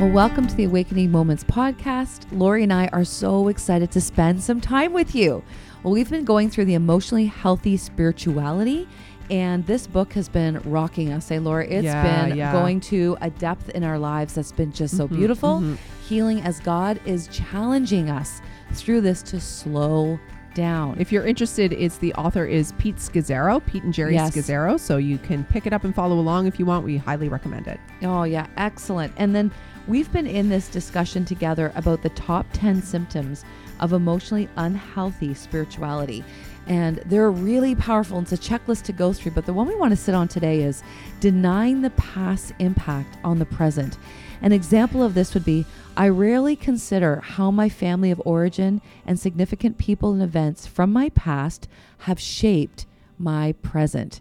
Well, 0.00 0.08
welcome 0.08 0.46
to 0.46 0.54
the 0.54 0.64
Awakening 0.64 1.10
Moments 1.12 1.44
podcast. 1.44 2.24
Lori 2.32 2.62
and 2.62 2.72
I 2.72 2.86
are 2.88 3.04
so 3.04 3.48
excited 3.48 3.90
to 3.90 4.00
spend 4.00 4.42
some 4.42 4.58
time 4.58 4.94
with 4.94 5.14
you. 5.14 5.42
Well, 5.82 5.92
we've 5.92 6.08
been 6.08 6.24
going 6.24 6.48
through 6.48 6.64
the 6.64 6.72
emotionally 6.74 7.26
healthy 7.26 7.76
spirituality, 7.76 8.88
and 9.30 9.66
this 9.66 9.86
book 9.86 10.14
has 10.14 10.26
been 10.26 10.58
rocking 10.64 11.12
us. 11.12 11.26
Say, 11.26 11.38
Laura, 11.38 11.66
it's 11.66 11.84
Yeah, 11.84 12.26
been 12.28 12.36
yeah. 12.38 12.50
going 12.50 12.80
to 12.80 13.18
a 13.20 13.28
depth 13.28 13.68
in 13.70 13.84
our 13.84 13.98
lives 13.98 14.34
that's 14.34 14.52
been 14.52 14.72
just 14.72 14.96
so 14.96 15.06
Mhm, 15.06 15.16
beautiful. 15.16 15.60
mhm. 15.60 15.76
Healing 16.08 16.40
as 16.40 16.60
God 16.60 16.98
is 17.04 17.26
challenging 17.28 18.08
us 18.08 18.40
through 18.72 19.02
this 19.02 19.20
to 19.24 19.38
slow 19.38 20.18
down. 20.54 20.96
If 20.98 21.12
you're 21.12 21.26
interested, 21.26 21.72
it's 21.74 21.98
the 21.98 22.12
author 22.14 22.44
is 22.46 22.72
Pete 22.78 22.96
Scazzero, 22.96 23.64
Pete 23.66 23.84
and 23.84 23.92
Geri 23.92 24.14
Yes. 24.14 24.30
Scazzero. 24.34 24.80
So 24.80 24.96
you 24.96 25.18
can 25.18 25.44
pick 25.44 25.66
it 25.66 25.72
up 25.74 25.84
and 25.84 25.94
follow 25.94 26.18
along 26.18 26.46
if 26.46 26.58
you 26.58 26.64
want. 26.64 26.84
We 26.86 26.96
highly 26.96 27.28
recommend 27.28 27.68
it. 27.68 27.78
Oh, 28.02 28.22
yeah, 28.24 28.46
excellent. 28.56 29.12
And 29.16 29.32
then 29.34 29.52
we've 29.88 30.12
been 30.12 30.26
in 30.26 30.48
this 30.48 30.68
discussion 30.68 31.24
together 31.24 31.72
about 31.74 32.02
the 32.02 32.10
top 32.10 32.46
10 32.52 32.82
symptoms 32.82 33.44
of 33.80 33.92
emotionally 33.92 34.48
unhealthy 34.56 35.34
spirituality. 35.34 36.24
And 36.66 36.98
they're 37.06 37.30
really 37.30 37.74
powerful. 37.74 38.18
It's 38.20 38.32
a 38.32 38.38
checklist 38.38 38.82
to 38.84 38.92
go 38.92 39.12
through. 39.12 39.32
But 39.32 39.46
the 39.46 39.52
one 39.52 39.66
we 39.66 39.74
want 39.74 39.90
to 39.90 39.96
sit 39.96 40.14
on 40.14 40.28
today 40.28 40.62
is 40.62 40.82
denying 41.18 41.82
the 41.82 41.90
past 41.90 42.52
impact 42.58 43.16
on 43.24 43.38
the 43.38 43.46
present. 43.46 43.98
An 44.42 44.52
example 44.52 45.02
of 45.02 45.14
this 45.14 45.34
would 45.34 45.44
be 45.44 45.66
I 45.96 46.08
rarely 46.08 46.56
consider 46.56 47.20
how 47.20 47.50
my 47.50 47.68
family 47.68 48.10
of 48.10 48.22
origin 48.24 48.80
and 49.04 49.18
significant 49.18 49.78
people 49.78 50.12
and 50.12 50.22
events 50.22 50.66
from 50.66 50.92
my 50.92 51.08
past 51.10 51.68
have 52.00 52.20
shaped 52.20 52.86
my 53.18 53.52
present. 53.62 54.20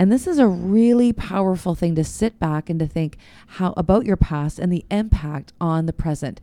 And 0.00 0.10
this 0.10 0.26
is 0.26 0.38
a 0.38 0.46
really 0.46 1.12
powerful 1.12 1.74
thing 1.74 1.94
to 1.96 2.04
sit 2.04 2.38
back 2.38 2.70
and 2.70 2.80
to 2.80 2.86
think 2.86 3.18
how 3.46 3.74
about 3.76 4.06
your 4.06 4.16
past 4.16 4.58
and 4.58 4.72
the 4.72 4.86
impact 4.90 5.52
on 5.60 5.84
the 5.84 5.92
present. 5.92 6.40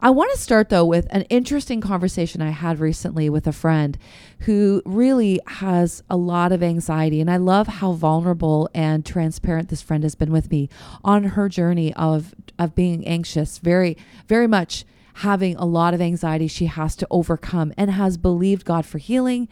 I 0.00 0.08
want 0.08 0.32
to 0.32 0.40
start 0.40 0.70
though 0.70 0.86
with 0.86 1.06
an 1.10 1.24
interesting 1.24 1.82
conversation 1.82 2.40
I 2.40 2.52
had 2.52 2.80
recently 2.80 3.28
with 3.28 3.46
a 3.46 3.52
friend 3.52 3.98
who 4.40 4.80
really 4.86 5.42
has 5.46 6.02
a 6.08 6.16
lot 6.16 6.52
of 6.52 6.62
anxiety 6.62 7.20
and 7.20 7.30
I 7.30 7.36
love 7.36 7.66
how 7.66 7.92
vulnerable 7.92 8.70
and 8.74 9.04
transparent 9.04 9.68
this 9.68 9.82
friend 9.82 10.02
has 10.02 10.14
been 10.14 10.32
with 10.32 10.50
me 10.50 10.70
on 11.04 11.24
her 11.24 11.50
journey 11.50 11.92
of 11.96 12.34
of 12.58 12.74
being 12.74 13.06
anxious, 13.06 13.58
very 13.58 13.98
very 14.26 14.46
much 14.46 14.86
having 15.16 15.56
a 15.56 15.64
lot 15.64 15.94
of 15.94 16.00
anxiety 16.00 16.46
she 16.46 16.66
has 16.66 16.94
to 16.94 17.06
overcome 17.10 17.72
and 17.76 17.90
has 17.90 18.18
believed 18.18 18.66
God 18.66 18.84
for 18.84 18.98
healing 18.98 19.48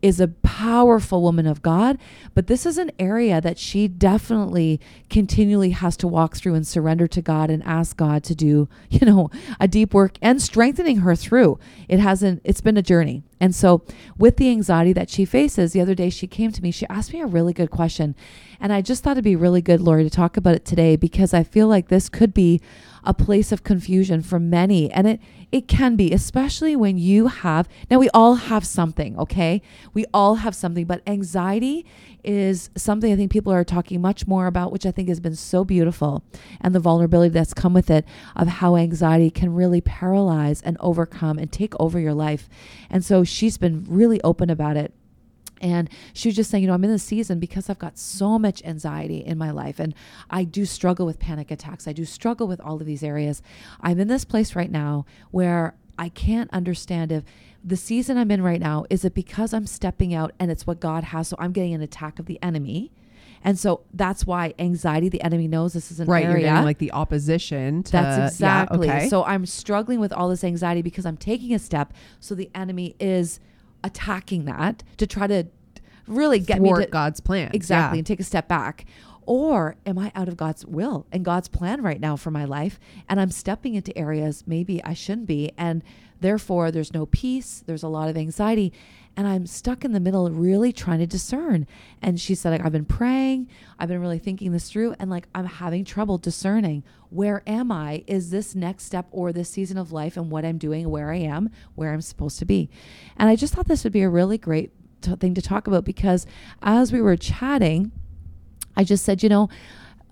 is 0.00 0.20
a 0.20 0.28
powerful 0.28 1.22
woman 1.22 1.46
of 1.46 1.62
God, 1.62 1.98
but 2.34 2.46
this 2.46 2.64
is 2.64 2.78
an 2.78 2.90
area 2.98 3.40
that 3.40 3.58
she 3.58 3.88
definitely 3.88 4.80
continually 5.10 5.70
has 5.70 5.96
to 5.98 6.08
walk 6.08 6.36
through 6.36 6.54
and 6.54 6.66
surrender 6.66 7.06
to 7.08 7.22
God 7.22 7.50
and 7.50 7.62
ask 7.64 7.96
God 7.96 8.22
to 8.24 8.34
do, 8.34 8.68
you 8.90 9.06
know, 9.06 9.30
a 9.58 9.68
deep 9.68 9.94
work 9.94 10.18
and 10.22 10.40
strengthening 10.40 10.98
her 10.98 11.16
through. 11.16 11.58
It 11.88 11.98
hasn't 12.00 12.40
it's 12.44 12.60
been 12.60 12.76
a 12.76 12.82
journey. 12.82 13.22
And 13.40 13.54
so 13.54 13.82
with 14.16 14.36
the 14.36 14.50
anxiety 14.50 14.92
that 14.92 15.10
she 15.10 15.24
faces, 15.24 15.72
the 15.72 15.80
other 15.80 15.94
day 15.94 16.10
she 16.10 16.26
came 16.26 16.52
to 16.52 16.62
me, 16.62 16.70
she 16.70 16.86
asked 16.88 17.12
me 17.12 17.20
a 17.20 17.26
really 17.26 17.52
good 17.52 17.70
question. 17.70 18.14
And 18.60 18.72
I 18.72 18.82
just 18.82 19.02
thought 19.02 19.12
it'd 19.12 19.24
be 19.24 19.36
really 19.36 19.62
good, 19.62 19.80
Lori, 19.80 20.04
to 20.04 20.10
talk 20.10 20.36
about 20.36 20.54
it 20.54 20.64
today 20.64 20.96
because 20.96 21.32
I 21.32 21.44
feel 21.44 21.68
like 21.68 21.88
this 21.88 22.08
could 22.08 22.34
be 22.34 22.60
a 23.04 23.14
place 23.14 23.52
of 23.52 23.62
confusion 23.62 24.22
for 24.22 24.38
many. 24.38 24.90
And 24.90 25.06
it 25.06 25.20
it 25.50 25.66
can 25.66 25.96
be, 25.96 26.12
especially 26.12 26.76
when 26.76 26.98
you 26.98 27.28
have 27.28 27.68
now 27.90 27.98
we 27.98 28.10
all 28.10 28.34
have 28.34 28.66
something, 28.66 29.18
okay? 29.18 29.62
We 29.94 30.04
all 30.12 30.36
have 30.36 30.54
something, 30.54 30.84
but 30.84 31.00
anxiety 31.06 31.86
is 32.22 32.68
something 32.76 33.10
I 33.10 33.16
think 33.16 33.30
people 33.30 33.52
are 33.52 33.64
talking 33.64 34.02
much 34.02 34.26
more 34.26 34.46
about, 34.46 34.72
which 34.72 34.84
I 34.84 34.90
think 34.90 35.08
has 35.08 35.20
been 35.20 35.36
so 35.36 35.64
beautiful, 35.64 36.22
and 36.60 36.74
the 36.74 36.80
vulnerability 36.80 37.32
that's 37.32 37.54
come 37.54 37.72
with 37.72 37.90
it 37.90 38.04
of 38.36 38.48
how 38.48 38.76
anxiety 38.76 39.30
can 39.30 39.54
really 39.54 39.80
paralyze 39.80 40.60
and 40.60 40.76
overcome 40.80 41.38
and 41.38 41.50
take 41.50 41.72
over 41.80 41.98
your 41.98 42.14
life. 42.14 42.48
And 42.90 43.02
so 43.02 43.24
she's 43.28 43.58
been 43.58 43.84
really 43.88 44.20
open 44.22 44.50
about 44.50 44.76
it. 44.76 44.92
And 45.60 45.90
she 46.12 46.28
was 46.28 46.36
just 46.36 46.50
saying, 46.50 46.62
you 46.62 46.68
know, 46.68 46.74
I'm 46.74 46.84
in 46.84 46.90
this 46.90 47.02
season 47.02 47.40
because 47.40 47.68
I've 47.68 47.78
got 47.78 47.98
so 47.98 48.38
much 48.38 48.62
anxiety 48.64 49.18
in 49.18 49.38
my 49.38 49.50
life. 49.50 49.80
And 49.80 49.94
I 50.30 50.44
do 50.44 50.64
struggle 50.64 51.04
with 51.04 51.18
panic 51.18 51.50
attacks. 51.50 51.88
I 51.88 51.92
do 51.92 52.04
struggle 52.04 52.46
with 52.46 52.60
all 52.60 52.76
of 52.76 52.86
these 52.86 53.02
areas. 53.02 53.42
I'm 53.80 53.98
in 53.98 54.08
this 54.08 54.24
place 54.24 54.54
right 54.54 54.70
now 54.70 55.04
where 55.30 55.74
I 55.98 56.10
can't 56.10 56.48
understand 56.52 57.10
if 57.10 57.24
the 57.64 57.76
season 57.76 58.16
I'm 58.16 58.30
in 58.30 58.42
right 58.42 58.60
now 58.60 58.84
is 58.88 59.04
it 59.04 59.14
because 59.14 59.52
I'm 59.52 59.66
stepping 59.66 60.14
out 60.14 60.32
and 60.38 60.50
it's 60.50 60.66
what 60.66 60.78
God 60.78 61.04
has. 61.04 61.28
So 61.28 61.36
I'm 61.40 61.52
getting 61.52 61.74
an 61.74 61.82
attack 61.82 62.18
of 62.18 62.26
the 62.26 62.38
enemy. 62.42 62.92
And 63.44 63.58
so 63.58 63.82
that's 63.92 64.26
why 64.26 64.54
anxiety, 64.58 65.08
the 65.08 65.22
enemy 65.22 65.48
knows 65.48 65.72
this 65.72 65.90
is 65.90 66.00
an 66.00 66.08
right. 66.08 66.24
area. 66.24 66.38
You're 66.38 66.50
getting 66.50 66.64
like 66.64 66.78
the 66.78 66.92
opposition 66.92 67.82
to. 67.84 67.92
That's 67.92 68.18
yeah, 68.18 68.26
exactly. 68.26 68.90
okay. 68.90 69.08
So 69.08 69.24
I'm 69.24 69.46
struggling 69.46 70.00
with 70.00 70.12
all 70.12 70.28
this 70.28 70.44
anxiety 70.44 70.82
because 70.82 71.06
I'm 71.06 71.16
taking 71.16 71.54
a 71.54 71.58
step. 71.58 71.92
So 72.20 72.34
the 72.34 72.50
enemy 72.54 72.96
is 72.98 73.40
attacking 73.84 74.44
that 74.46 74.82
to 74.96 75.06
try 75.06 75.26
to 75.26 75.46
really 76.06 76.40
get 76.40 76.58
Thwart 76.58 76.80
me 76.80 76.84
to 76.86 76.90
God's 76.90 77.20
plan. 77.20 77.50
exactly 77.52 77.96
Yeah. 77.96 78.00
and 78.00 78.06
take 78.06 78.20
a 78.20 78.24
step 78.24 78.48
back. 78.48 78.86
Or 79.22 79.76
am 79.84 79.98
I 79.98 80.10
out 80.14 80.26
of 80.28 80.38
God's 80.38 80.64
will 80.64 81.06
and 81.12 81.22
God's 81.22 81.48
plan 81.48 81.82
right 81.82 82.00
now 82.00 82.16
for 82.16 82.30
my 82.30 82.46
life? 82.46 82.80
And 83.10 83.20
I'm 83.20 83.30
stepping 83.30 83.74
into 83.74 83.96
areas 83.96 84.44
maybe 84.46 84.82
I 84.84 84.94
shouldn't 84.94 85.26
be. 85.26 85.52
And 85.58 85.82
therefore, 86.20 86.70
there's 86.70 86.94
no 86.94 87.04
peace. 87.04 87.62
There's 87.66 87.82
a 87.82 87.88
lot 87.88 88.08
of 88.08 88.16
anxiety. 88.16 88.72
And 89.18 89.26
I'm 89.26 89.46
stuck 89.46 89.84
in 89.84 89.90
the 89.90 89.98
middle, 89.98 90.30
really 90.30 90.72
trying 90.72 91.00
to 91.00 91.06
discern. 91.06 91.66
And 92.00 92.20
she 92.20 92.36
said, 92.36 92.50
like, 92.50 92.64
I've 92.64 92.70
been 92.70 92.84
praying. 92.84 93.48
I've 93.76 93.88
been 93.88 94.00
really 94.00 94.20
thinking 94.20 94.52
this 94.52 94.70
through. 94.70 94.94
And 95.00 95.10
like, 95.10 95.26
I'm 95.34 95.46
having 95.46 95.84
trouble 95.84 96.18
discerning 96.18 96.84
where 97.10 97.42
am 97.44 97.72
I? 97.72 98.04
Is 98.06 98.30
this 98.30 98.54
next 98.54 98.84
step 98.84 99.08
or 99.10 99.32
this 99.32 99.50
season 99.50 99.76
of 99.76 99.90
life 99.90 100.16
and 100.16 100.30
what 100.30 100.44
I'm 100.44 100.56
doing, 100.56 100.88
where 100.88 101.10
I 101.10 101.16
am, 101.16 101.50
where 101.74 101.92
I'm 101.92 102.00
supposed 102.00 102.38
to 102.38 102.44
be? 102.44 102.70
And 103.16 103.28
I 103.28 103.34
just 103.34 103.52
thought 103.52 103.66
this 103.66 103.82
would 103.82 103.92
be 103.92 104.02
a 104.02 104.08
really 104.08 104.38
great 104.38 104.70
t- 105.00 105.16
thing 105.16 105.34
to 105.34 105.42
talk 105.42 105.66
about 105.66 105.84
because 105.84 106.24
as 106.62 106.92
we 106.92 107.00
were 107.00 107.16
chatting, 107.16 107.90
I 108.76 108.84
just 108.84 109.04
said, 109.04 109.24
you 109.24 109.28
know, 109.28 109.48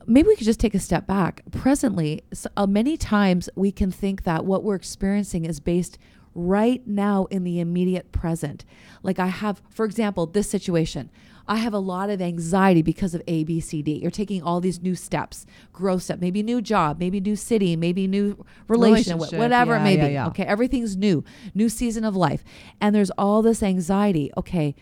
maybe 0.04 0.26
we 0.26 0.34
could 0.34 0.46
just 0.46 0.58
take 0.58 0.74
a 0.74 0.80
step 0.80 1.06
back. 1.06 1.42
Presently, 1.52 2.24
s 2.32 2.48
uh, 2.56 2.66
many 2.66 2.96
times 2.96 3.48
we 3.54 3.70
can 3.70 3.92
think 3.92 4.24
that 4.24 4.44
what 4.44 4.64
we're 4.64 4.74
experiencing 4.74 5.44
is 5.44 5.60
based 5.60 5.96
right 6.36 6.86
now 6.86 7.26
in 7.30 7.44
the 7.44 7.58
immediate 7.58 8.12
present. 8.12 8.64
Like 9.02 9.18
I 9.18 9.26
have, 9.26 9.62
for 9.70 9.84
example, 9.84 10.26
this 10.26 10.48
situation. 10.48 11.10
I 11.48 11.56
have 11.56 11.72
a 11.72 11.78
lot 11.78 12.10
of 12.10 12.20
anxiety 12.20 12.82
because 12.82 13.14
of 13.14 13.22
A, 13.28 13.44
B, 13.44 13.60
C, 13.60 13.80
D. 13.80 14.00
You're 14.02 14.10
taking 14.10 14.42
all 14.42 14.60
these 14.60 14.82
new 14.82 14.96
steps, 14.96 15.46
growth 15.72 16.02
step, 16.02 16.20
maybe 16.20 16.42
new 16.42 16.60
job, 16.60 16.98
maybe 16.98 17.20
new 17.20 17.36
city, 17.36 17.76
maybe 17.76 18.08
new 18.08 18.44
relation, 18.66 19.14
Relationship, 19.14 19.38
whatever 19.38 19.76
it 19.76 19.80
may 19.80 19.96
yeah, 19.96 20.06
be. 20.06 20.12
yeah. 20.14 20.26
Okay, 20.26 20.42
everything's 20.42 20.96
new, 20.96 21.22
new 21.54 21.68
season 21.68 22.04
of 22.04 22.16
life. 22.16 22.42
And 22.80 22.94
there's 22.94 23.10
all 23.10 23.42
this 23.42 23.62
anxiety. 23.62 24.32
Okay, 24.36 24.74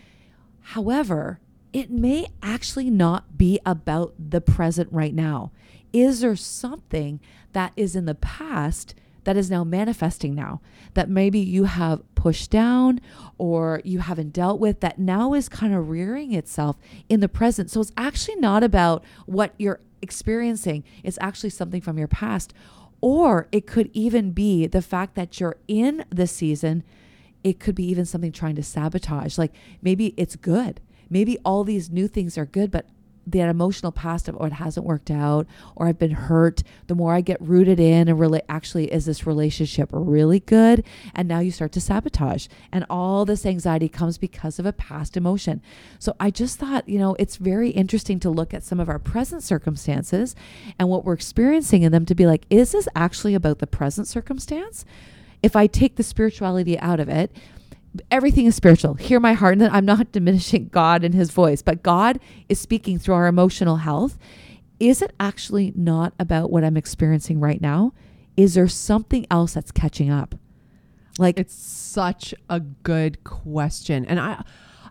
However, 0.69 1.41
it 1.73 1.91
may 1.91 2.27
actually 2.43 2.89
not 2.89 3.37
be 3.37 3.61
about 3.67 4.15
the 4.19 4.41
present 4.41 4.91
right 4.91 5.15
now. 5.15 5.53
Is 5.93 6.21
there 6.21 6.37
something 6.37 7.21
that 7.53 7.73
is 7.77 7.95
in 7.95 8.07
the 8.07 8.15
past 8.15 8.95
that 9.25 9.37
is 9.37 9.51
now 9.51 9.65
manifesting 9.65 10.35
now 10.35 10.61
that 10.95 11.09
maybe 11.09 11.39
you 11.39 11.65
have 11.65 12.03
pushed 12.15 12.51
down 12.51 13.01
or 13.39 13.81
you 13.85 13.99
haven't 13.99 14.33
dealt 14.33 14.61
with 14.61 14.81
that 14.81 14.99
now 14.99 15.35
is 15.35 15.49
kind 15.49 15.75
of 15.75 15.89
rearing 15.89 16.33
itself 16.33 16.77
in 17.09 17.21
the 17.21 17.29
present? 17.29 17.71
So 17.71 17.81
it's 17.81 17.93
actually 17.97 18.37
not 18.37 18.63
about 18.63 19.05
what 19.27 19.55
you're 19.59 19.81
experiencing, 20.03 20.85
it's 21.03 21.19
actually 21.21 21.51
something 21.51 21.81
from 21.81 21.99
your 21.99 22.09
past. 22.09 22.55
Or 23.01 23.49
it 23.53 23.67
could 23.67 23.91
even 23.93 24.31
be 24.31 24.67
the 24.67 24.81
fact 24.81 25.15
that 25.15 25.39
you're 25.39 25.57
in 25.69 26.07
the 26.09 26.27
season 26.27 26.85
it 27.45 27.61
could 27.61 27.75
be 27.75 27.85
even 27.85 28.07
something 28.07 28.33
trying 28.33 28.57
to 28.57 28.63
sabotage. 28.63 29.39
Like 29.39 29.53
maybe 29.83 30.15
it's 30.17 30.35
good. 30.35 30.81
Maybe 31.11 31.39
all 31.45 31.63
these 31.63 31.91
new 31.91 32.09
things 32.09 32.37
are 32.39 32.47
good, 32.47 32.71
but 32.71 32.87
that 33.27 33.49
emotional 33.49 33.93
past 33.93 34.29
of, 34.29 34.37
oh, 34.39 34.45
it 34.45 34.55
hasn't 34.55 34.87
worked 34.87 35.11
out, 35.11 35.47
or 35.77 35.87
I've 35.87 35.99
been 35.99 36.13
hurt. 36.13 36.63
The 36.87 36.95
more 36.95 37.15
I 37.15 37.21
get 37.21 37.41
rooted 37.41 37.81
in 37.81 38.09
and 38.09 38.19
really, 38.19 38.43
actually, 38.49 38.93
is 38.93 39.07
this 39.07 39.27
relationship 39.27 39.89
really 39.93 40.41
good? 40.41 40.85
And 41.15 41.29
now 41.29 41.41
you 41.41 41.51
start 41.51 41.73
to 41.73 41.81
sabotage. 41.81 42.49
And 42.73 42.85
all 42.91 43.25
this 43.25 43.47
anxiety 43.47 43.89
comes 43.89 44.19
because 44.19 44.59
of 44.59 44.67
a 44.67 44.73
past 44.73 45.17
emotion. 45.17 45.63
So 45.99 46.15
I 46.21 46.31
just 46.31 46.59
thought, 46.59 46.89
you 46.89 46.99
know, 46.99 47.15
it's 47.19 47.37
very 47.37 47.71
interesting 47.71 48.21
to 48.21 48.31
look 48.31 48.53
at 48.53 48.63
some 48.63 48.81
of 48.81 48.89
our 48.89 48.99
present 48.99 49.43
circumstances 49.43 50.35
and 50.79 50.89
what 50.89 51.05
we're 51.05 51.15
experiencing 51.15 51.83
in 51.83 51.93
them 51.93 52.07
to 52.07 52.15
be 52.15 52.27
like, 52.27 52.47
is 52.51 52.73
this 52.73 52.89
actually 52.95 53.35
about 53.35 53.59
the 53.59 53.67
present 53.67 54.07
circumstance? 54.07 54.85
if 55.45 55.55
I 55.55 55.67
take 55.67 55.97
the 55.97 56.03
spirituality 56.03 56.79
out 56.79 57.01
of 57.01 57.11
it, 57.11 57.31
everything 58.11 58.47
is 58.47 58.55
spiritual. 58.55 58.95
Hear 58.95 59.21
my 59.21 59.33
heart. 59.35 59.53
And 59.55 59.61
then 59.61 59.71
I'm 59.73 59.85
not 59.85 60.13
diminishing 60.13 60.69
God 60.69 61.05
and 61.05 61.15
his 61.15 61.31
voice, 61.31 61.63
but 61.63 61.83
God 61.83 62.19
is 62.49 62.59
speaking 62.59 62.99
through 62.99 63.15
our 63.15 63.27
emotional 63.27 63.77
health. 63.77 64.19
Is 64.81 65.01
it 65.03 65.13
actually 65.21 65.73
not 65.77 66.13
about 66.19 66.51
what 66.51 66.65
I'm 66.65 66.77
experiencing 66.77 67.41
right 67.41 67.61
now? 67.61 67.93
Is 68.37 68.55
there 68.55 68.69
something 68.69 69.27
else 69.31 69.55
that's 69.55 69.71
catching 69.71 70.11
up? 70.11 70.35
Like, 71.19 71.39
It's 71.39 71.55
such 71.55 72.35
a 72.51 72.59
good 72.61 73.23
question. 73.25 74.05
And 74.07 74.19
I 74.19 74.43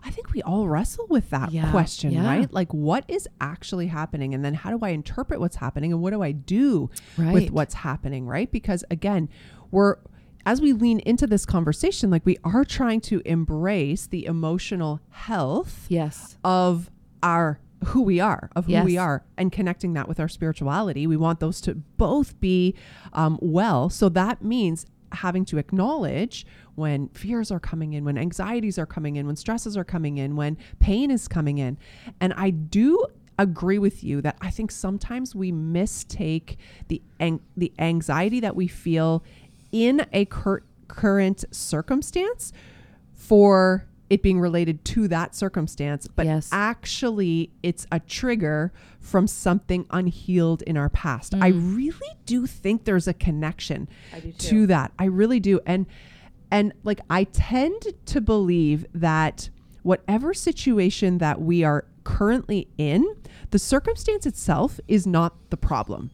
I 0.06 0.10
think 0.10 0.32
we 0.34 0.42
all 0.42 0.68
wrestle 0.68 1.06
with 1.08 1.30
that 1.30 1.50
Yeah, 1.50 1.70
question, 1.70 2.12
yeah. 2.12 2.26
right? 2.26 2.52
Like, 2.52 2.74
what 2.74 3.04
is 3.08 3.26
actually 3.40 3.86
happening? 3.86 4.34
And 4.34 4.44
then 4.44 4.52
how 4.52 4.70
do 4.70 4.78
I 4.84 4.90
interpret 4.90 5.40
what's 5.40 5.56
happening? 5.56 5.92
And 5.94 6.02
what 6.02 6.12
do 6.12 6.22
I 6.22 6.32
do 6.32 6.90
Right. 7.16 7.32
with 7.32 7.50
what's 7.52 7.72
happening, 7.72 8.26
right? 8.26 8.52
Because 8.52 8.84
again, 8.90 9.30
we're, 9.70 9.96
as 10.46 10.60
we 10.60 10.72
lean 10.72 11.00
into 11.00 11.26
this 11.26 11.46
conversation, 11.46 12.10
like 12.10 12.24
we 12.26 12.36
are 12.44 12.64
trying 12.64 13.00
to 13.02 13.22
embrace 13.24 14.06
the 14.06 14.26
emotional 14.26 15.00
health 15.10 15.86
Yes. 15.88 16.36
of 16.44 16.90
our 17.22 17.58
who 17.86 18.02
we 18.02 18.18
are, 18.18 18.48
of 18.56 18.64
who 18.66 18.82
we 18.82 18.96
are, 18.96 19.24
and 19.36 19.52
connecting 19.52 19.92
that 19.92 20.08
with 20.08 20.18
our 20.18 20.28
spirituality. 20.28 21.06
We 21.06 21.16
want 21.18 21.40
those 21.40 21.60
to 21.62 21.74
both 21.74 22.38
be 22.40 22.74
um, 23.12 23.38
well. 23.42 23.90
So 23.90 24.08
that 24.10 24.42
means 24.42 24.86
having 25.12 25.44
to 25.46 25.58
acknowledge 25.58 26.46
when 26.76 27.08
fears 27.10 27.50
are 27.50 27.60
coming 27.60 27.92
in, 27.92 28.04
when 28.04 28.16
anxieties 28.18 28.78
are 28.78 28.86
coming 28.86 29.16
in, 29.16 29.26
when 29.26 29.36
stresses 29.36 29.76
are 29.76 29.84
coming 29.84 30.16
in, 30.18 30.34
when 30.34 30.56
pain 30.80 31.10
is 31.10 31.28
coming 31.28 31.58
in. 31.58 31.76
And 32.20 32.32
I 32.34 32.50
do 32.50 33.04
agree 33.38 33.78
with 33.78 34.02
you 34.02 34.20
that 34.22 34.36
I 34.40 34.48
think 34.50 34.70
sometimes 34.70 35.34
we 35.34 35.52
mistake 35.52 36.56
the 36.88 37.02
ang- 37.20 37.40
the 37.56 37.72
anxiety 37.78 38.40
that 38.40 38.56
we 38.56 38.66
feel 38.68 39.22
in 39.74 40.06
a 40.12 40.24
cur- 40.26 40.62
current 40.86 41.44
circumstance 41.50 42.52
for 43.12 43.84
it 44.08 44.22
being 44.22 44.38
related 44.38 44.84
to 44.84 45.08
that 45.08 45.34
circumstance, 45.34 46.06
but 46.06 46.26
Yes. 46.26 46.48
actually 46.52 47.50
it's 47.64 47.84
a 47.90 47.98
trigger 47.98 48.72
from 49.00 49.26
something 49.26 49.84
unhealed 49.90 50.62
in 50.62 50.76
our 50.76 50.88
past. 50.90 51.34
I 51.34 51.48
really 51.48 52.14
do 52.24 52.46
think 52.46 52.84
there's 52.84 53.08
a 53.08 53.14
connection 53.14 53.88
to 54.38 54.66
that. 54.68 54.92
I 54.98 55.06
really 55.06 55.40
do. 55.40 55.60
And 55.66 55.86
and 56.52 56.72
like 56.84 57.00
I 57.10 57.24
tend 57.24 57.82
to 58.06 58.20
believe 58.20 58.86
that 58.94 59.50
whatever 59.82 60.32
situation 60.32 61.18
that 61.18 61.40
we 61.40 61.64
are 61.64 61.84
currently 62.04 62.68
in, 62.78 63.04
the 63.50 63.58
circumstance 63.58 64.24
itself 64.26 64.78
is 64.86 65.04
not 65.06 65.34
the 65.50 65.56
problem. 65.56 66.10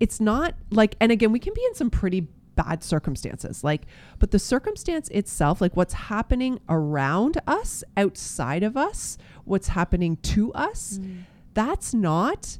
It's 0.00 0.18
not 0.18 0.54
like 0.70 0.96
and 1.00 1.12
again, 1.12 1.30
we 1.30 1.38
can 1.38 1.54
be 1.54 1.62
in 1.66 1.74
some 1.76 1.90
pretty 1.90 2.26
bad 2.56 2.82
circumstances 2.82 3.62
like 3.62 3.82
but 4.18 4.30
the 4.32 4.38
circumstance 4.38 5.08
itself 5.10 5.60
like 5.60 5.76
what's 5.76 5.94
happening 5.94 6.58
around 6.68 7.40
us 7.46 7.84
outside 7.96 8.62
of 8.62 8.76
us 8.76 9.18
what's 9.44 9.68
happening 9.68 10.16
to 10.16 10.52
us 10.54 10.98
mm. 11.00 11.22
that's 11.54 11.94
not 11.94 12.58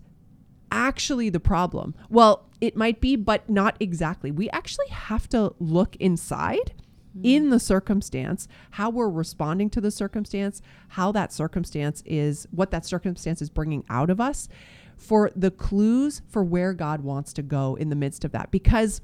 actually 0.70 1.30
the 1.30 1.40
problem. 1.40 1.94
Well, 2.08 2.48
it 2.60 2.76
might 2.76 3.00
be, 3.00 3.16
but 3.16 3.48
not 3.48 3.76
exactly. 3.80 4.30
We 4.30 4.48
actually 4.50 4.88
have 4.88 5.28
to 5.30 5.54
look 5.58 5.96
inside 5.96 6.74
mm. 7.16 7.20
in 7.22 7.50
the 7.50 7.60
circumstance, 7.60 8.48
how 8.72 8.90
we're 8.90 9.08
responding 9.08 9.70
to 9.70 9.80
the 9.80 9.90
circumstance, 9.90 10.62
how 10.88 11.12
that 11.12 11.32
circumstance 11.32 12.02
is, 12.06 12.46
what 12.50 12.70
that 12.70 12.86
circumstance 12.86 13.42
is 13.42 13.50
bringing 13.50 13.84
out 13.88 14.10
of 14.10 14.20
us 14.20 14.48
for 14.96 15.30
the 15.36 15.50
clues 15.50 16.22
for 16.28 16.42
where 16.42 16.72
God 16.72 17.02
wants 17.02 17.32
to 17.34 17.42
go 17.42 17.74
in 17.74 17.90
the 17.90 17.96
midst 17.96 18.24
of 18.24 18.32
that. 18.32 18.50
Because 18.50 19.00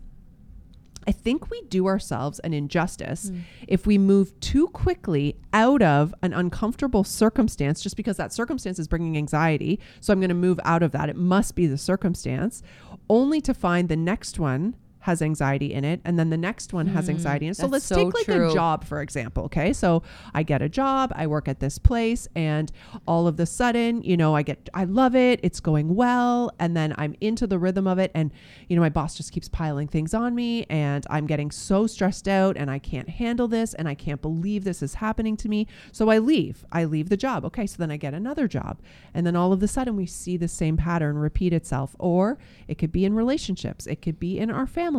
I 1.06 1.12
think 1.12 1.50
we 1.50 1.62
do 1.62 1.87
ourselves 1.87 2.38
an 2.40 2.52
injustice 2.52 3.28
hmm. 3.28 3.40
if 3.69 3.87
we 3.87 3.99
move 3.99 4.38
too 4.40 4.69
quickly 4.69 5.37
out 5.52 5.82
of 5.82 6.14
an 6.22 6.32
uncomfortable 6.32 7.04
circumstance 7.04 7.82
just 7.82 7.96
because 7.96 8.16
that 8.16 8.32
circumstance 8.32 8.78
is 8.78 8.88
bringing 8.88 9.16
anxiety. 9.16 9.81
So 10.00 10.12
I'm 10.12 10.20
going 10.20 10.28
to 10.28 10.34
move 10.34 10.60
out 10.64 10.82
of 10.82 10.93
that. 10.93 11.08
It 11.08 11.16
must 11.16 11.54
be 11.54 11.66
the 11.66 11.78
circumstance, 11.78 12.62
only 13.08 13.40
to 13.40 13.54
find 13.54 13.88
the 13.88 13.96
next 13.96 14.38
one 14.38 14.75
has 15.02 15.20
anxiety 15.20 15.75
in 15.75 15.84
it 15.84 16.00
and 16.04 16.19
then 16.19 16.31
the 16.31 16.37
next 16.37 16.72
one 16.72 16.87
has 16.87 17.06
hmm. 17.06 17.12
anxiety 17.12 17.46
in 17.46 17.50
it. 17.50 17.56
So 17.56 17.66
let's 17.66 17.84
so 17.84 17.96
take 17.96 18.14
like 18.14 18.25
true. 18.25 18.50
a 18.50 18.54
job 18.54 18.84
for 18.84 19.02
example, 19.02 19.44
okay? 19.44 19.72
So 19.72 20.02
I 20.32 20.44
get 20.44 20.62
a 20.62 20.69
job, 20.69 21.12
I 21.16 21.26
work 21.26 21.49
at 21.49 21.58
this 21.58 21.76
place 21.76 22.28
and 22.37 22.70
all 23.06 23.26
of 23.26 23.37
the 23.37 23.44
sudden, 23.44 24.02
you 24.02 24.16
know, 24.16 24.34
I 24.34 24.43
get 24.43 24.69
I 24.72 24.84
love 24.84 25.16
it, 25.16 25.40
it's 25.43 25.58
going 25.58 25.96
well 25.96 26.52
and 26.60 26.76
then 26.76 26.94
I'm 26.99 27.16
into 27.20 27.49
the 27.49 27.58
rhythm 27.58 27.88
of 27.88 27.99
it 27.99 28.12
and 28.14 28.31
you 28.69 28.76
know, 28.76 28.82
my 28.82 28.88
boss 28.88 29.16
just 29.16 29.32
keeps 29.32 29.49
piling 29.49 29.88
things 29.88 30.14
on 30.14 30.37
me 30.37 30.66
and 30.70 31.05
I'm 31.10 31.26
getting 31.26 31.50
so 31.50 31.88
stressed 31.88 32.28
out 32.28 32.56
and 32.56 32.70
I 32.70 32.78
can't 32.78 33.08
handle 33.08 33.48
this 33.48 33.75
and 33.75 33.88
I 33.88 33.96
can't 33.96 34.22
believe 34.22 34.62
this 34.62 34.82
is 34.82 34.94
happening 34.94 35.37
to 35.38 35.48
me. 35.48 35.66
So 35.90 36.10
I 36.10 36.19
leave. 36.19 36.64
I 36.70 36.84
leave 36.84 37.08
the 37.08 37.16
job. 37.16 37.44
Okay, 37.46 37.66
so 37.66 37.76
then 37.78 37.90
I 37.90 37.96
get 37.96 38.14
another 38.14 38.46
job. 38.46 38.81
And 39.14 39.26
then 39.26 39.34
all 39.34 39.52
of 39.52 39.60
a 39.64 39.69
sudden 39.69 39.96
we 39.96 40.06
see 40.06 40.37
the 40.37 40.46
same 40.46 40.76
pattern 40.76 41.19
repeat 41.19 41.52
itself 41.52 41.96
or 41.98 42.38
it 42.69 42.78
could 42.78 42.93
be 42.93 43.05
in 43.05 43.14
relationships, 43.14 43.88
it 43.88 44.00
could 44.00 44.20
be 44.20 44.38
in 44.38 44.48
our 44.48 44.66
family. 44.66 44.91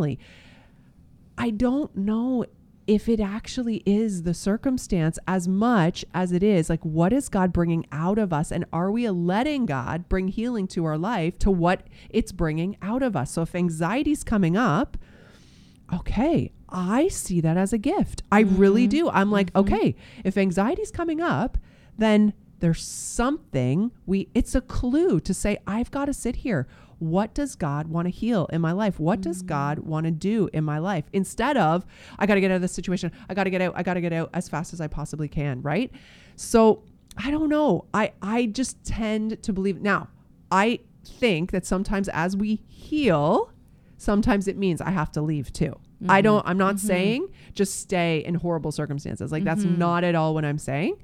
I 1.38 1.50
don't 1.50 1.95
know 1.95 2.45
if 2.86 3.07
it 3.07 3.19
actually 3.19 3.81
is 3.86 4.24
the 4.24 4.34
circumstance 4.34 5.18
as 5.28 5.48
much 5.48 6.04
as 6.13 6.31
it 6.31 6.44
is 6.44 6.69
like 6.69 6.84
what 6.84 7.13
is 7.13 7.30
God 7.30 7.54
bringing 7.54 7.86
out 7.92 8.18
of 8.18 8.34
us 8.34 8.51
and 8.51 8.66
are 8.74 8.92
we 8.92 9.10
letting 9.10 9.66
God 9.66 10.10
bring 10.10 10.28
healing 10.28 10.68
to 10.69 10.84
our 10.86 10.98
life 10.98 11.40
to 11.40 11.51
what 11.51 11.88
it's 12.10 12.31
bringing 12.31 12.78
out 12.81 13.01
of 13.01 13.16
us. 13.16 13.31
So 13.31 13.44
if 13.44 13.56
anxiety's 13.56 14.24
coming 14.24 14.57
up, 14.57 14.98
okay, 15.94 16.51
I 16.69 17.07
see 17.07 17.39
that 17.42 17.56
as 17.56 17.72
a 17.72 17.78
gift. 17.78 18.24
I 18.31 18.42
really 18.42 18.84
mm-hmm. 18.84 19.07
do. 19.07 19.10
I'm 19.10 19.31
like, 19.31 19.54
mm-hmm. 19.54 19.74
okay, 19.74 19.96
if 20.24 20.38
anxiety's 20.38 20.92
coming 20.92 21.22
up, 21.22 21.57
then 21.98 22.34
there's 22.60 22.81
something 22.81 23.92
we 24.06 24.30
it's 24.34 24.56
a 24.56 24.62
clue 24.62 25.19
to 25.19 25.34
say 25.34 25.57
I've 25.68 25.92
got 25.92 26.06
to 26.06 26.13
sit 26.13 26.38
here. 26.38 26.68
What 27.04 27.34
does 27.34 27.56
God 27.56 27.88
want 27.88 28.06
to 28.06 28.10
heal 28.10 28.48
in 28.52 28.62
my 28.62 28.72
life? 28.72 29.00
What 29.00 29.22
does 29.22 29.44
mm. 29.44 29.48
God 29.48 29.80
want 29.80 30.06
to 30.06 30.12
do 30.12 30.50
in 30.54 30.64
my 30.64 30.80
life? 30.80 31.06
Instead 31.14 31.58
of 31.58 31.86
I 32.18 32.26
got 32.26 32.36
to 32.36 32.42
get 32.42 32.52
out 32.52 32.56
of 32.56 32.62
this 32.62 32.72
situation. 32.72 33.12
I 33.30 33.34
got 33.34 33.44
to 33.44 33.50
get 33.50 33.62
out. 33.62 33.74
I 33.76 33.84
got 33.84 33.96
to 33.96 34.02
get 34.02 34.14
out 34.14 34.30
as 34.34 34.48
fast 34.50 34.74
as 34.74 34.82
I 34.82 34.88
possibly 34.88 35.28
can, 35.28 35.62
right? 35.62 35.92
So, 36.36 36.84
I 37.18 37.30
don't 37.30 37.50
know. 37.50 37.86
I 37.94 38.14
I 38.22 38.48
just 38.48 38.84
tend 38.84 39.44
to 39.44 39.54
believe 39.54 39.82
now. 39.82 40.08
I 40.52 40.80
think 41.06 41.52
that 41.52 41.66
sometimes 41.66 42.10
as 42.10 42.36
we 42.38 42.62
heal, 42.68 43.52
sometimes 43.98 44.48
it 44.48 44.58
means 44.58 44.82
I 44.82 44.92
have 44.92 45.12
to 45.14 45.22
leave 45.22 45.52
too. 45.52 45.78
I 46.08 46.20
mm-hmm. 46.20 46.24
don't, 46.24 46.48
I'm 46.48 46.58
not 46.58 46.76
mm-hmm. 46.76 46.88
saying 46.88 47.28
just 47.54 47.80
stay 47.80 48.24
in 48.26 48.36
horrible 48.36 48.72
circumstances. 48.72 49.32
Like, 49.32 49.44
that's 49.44 49.64
mm-hmm. 49.64 49.80
not 49.80 50.04
at 50.04 50.16
all 50.16 50.34
what 50.34 50.44
I'm 50.46 50.58
saying. 50.58 50.98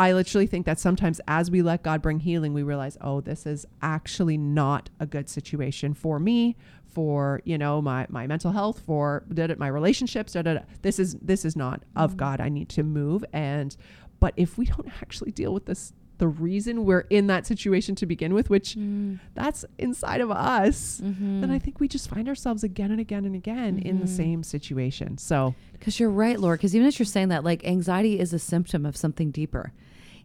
I 0.00 0.14
literally 0.14 0.46
think 0.46 0.64
that 0.64 0.80
sometimes 0.80 1.20
as 1.28 1.50
we 1.50 1.60
let 1.60 1.82
God 1.82 2.00
bring 2.00 2.20
healing, 2.20 2.54
we 2.54 2.62
realize, 2.62 2.96
oh, 3.02 3.20
this 3.20 3.44
is 3.44 3.66
actually 3.82 4.38
not 4.38 4.88
a 4.98 5.04
good 5.04 5.28
situation 5.28 5.92
for 5.92 6.18
me, 6.18 6.56
for, 6.86 7.42
you 7.44 7.58
know, 7.58 7.82
my, 7.82 8.06
my 8.08 8.26
mental 8.26 8.50
health, 8.50 8.80
for 8.86 9.24
my 9.58 9.68
relationships. 9.68 10.32
Da, 10.32 10.40
da, 10.40 10.54
da. 10.54 10.60
This 10.80 10.98
is, 10.98 11.16
this 11.20 11.44
is 11.44 11.54
not 11.54 11.82
of 11.96 12.12
mm-hmm. 12.12 12.16
God. 12.16 12.40
I 12.40 12.48
need 12.48 12.70
to 12.70 12.82
move. 12.82 13.26
And, 13.34 13.76
but 14.20 14.32
if 14.38 14.56
we 14.56 14.64
don't 14.64 14.88
actually 15.02 15.32
deal 15.32 15.52
with 15.52 15.66
this, 15.66 15.92
the 16.16 16.28
reason 16.28 16.86
we're 16.86 17.06
in 17.10 17.26
that 17.26 17.46
situation 17.46 17.94
to 17.96 18.06
begin 18.06 18.32
with, 18.32 18.48
which 18.48 18.76
mm. 18.76 19.18
that's 19.34 19.66
inside 19.78 20.22
of 20.22 20.30
us, 20.30 21.02
Mm-hmm. 21.04 21.42
then 21.42 21.50
I 21.50 21.58
think 21.58 21.78
we 21.78 21.88
just 21.88 22.08
find 22.08 22.26
ourselves 22.26 22.64
again 22.64 22.90
and 22.90 23.00
again 23.00 23.26
and 23.26 23.34
again 23.34 23.78
in 23.78 23.98
the 23.98 24.06
mm-hmm. 24.06 24.16
same 24.16 24.42
situation. 24.44 25.18
So, 25.18 25.54
Because 25.72 26.00
you're 26.00 26.10
right, 26.10 26.40
Laura. 26.40 26.56
Because 26.56 26.74
even 26.74 26.86
as 26.86 26.98
you're 26.98 27.04
saying 27.04 27.28
that, 27.28 27.44
like 27.44 27.66
anxiety 27.66 28.18
is 28.18 28.32
a 28.32 28.38
symptom 28.38 28.86
of 28.86 28.96
something 28.96 29.30
deeper. 29.30 29.74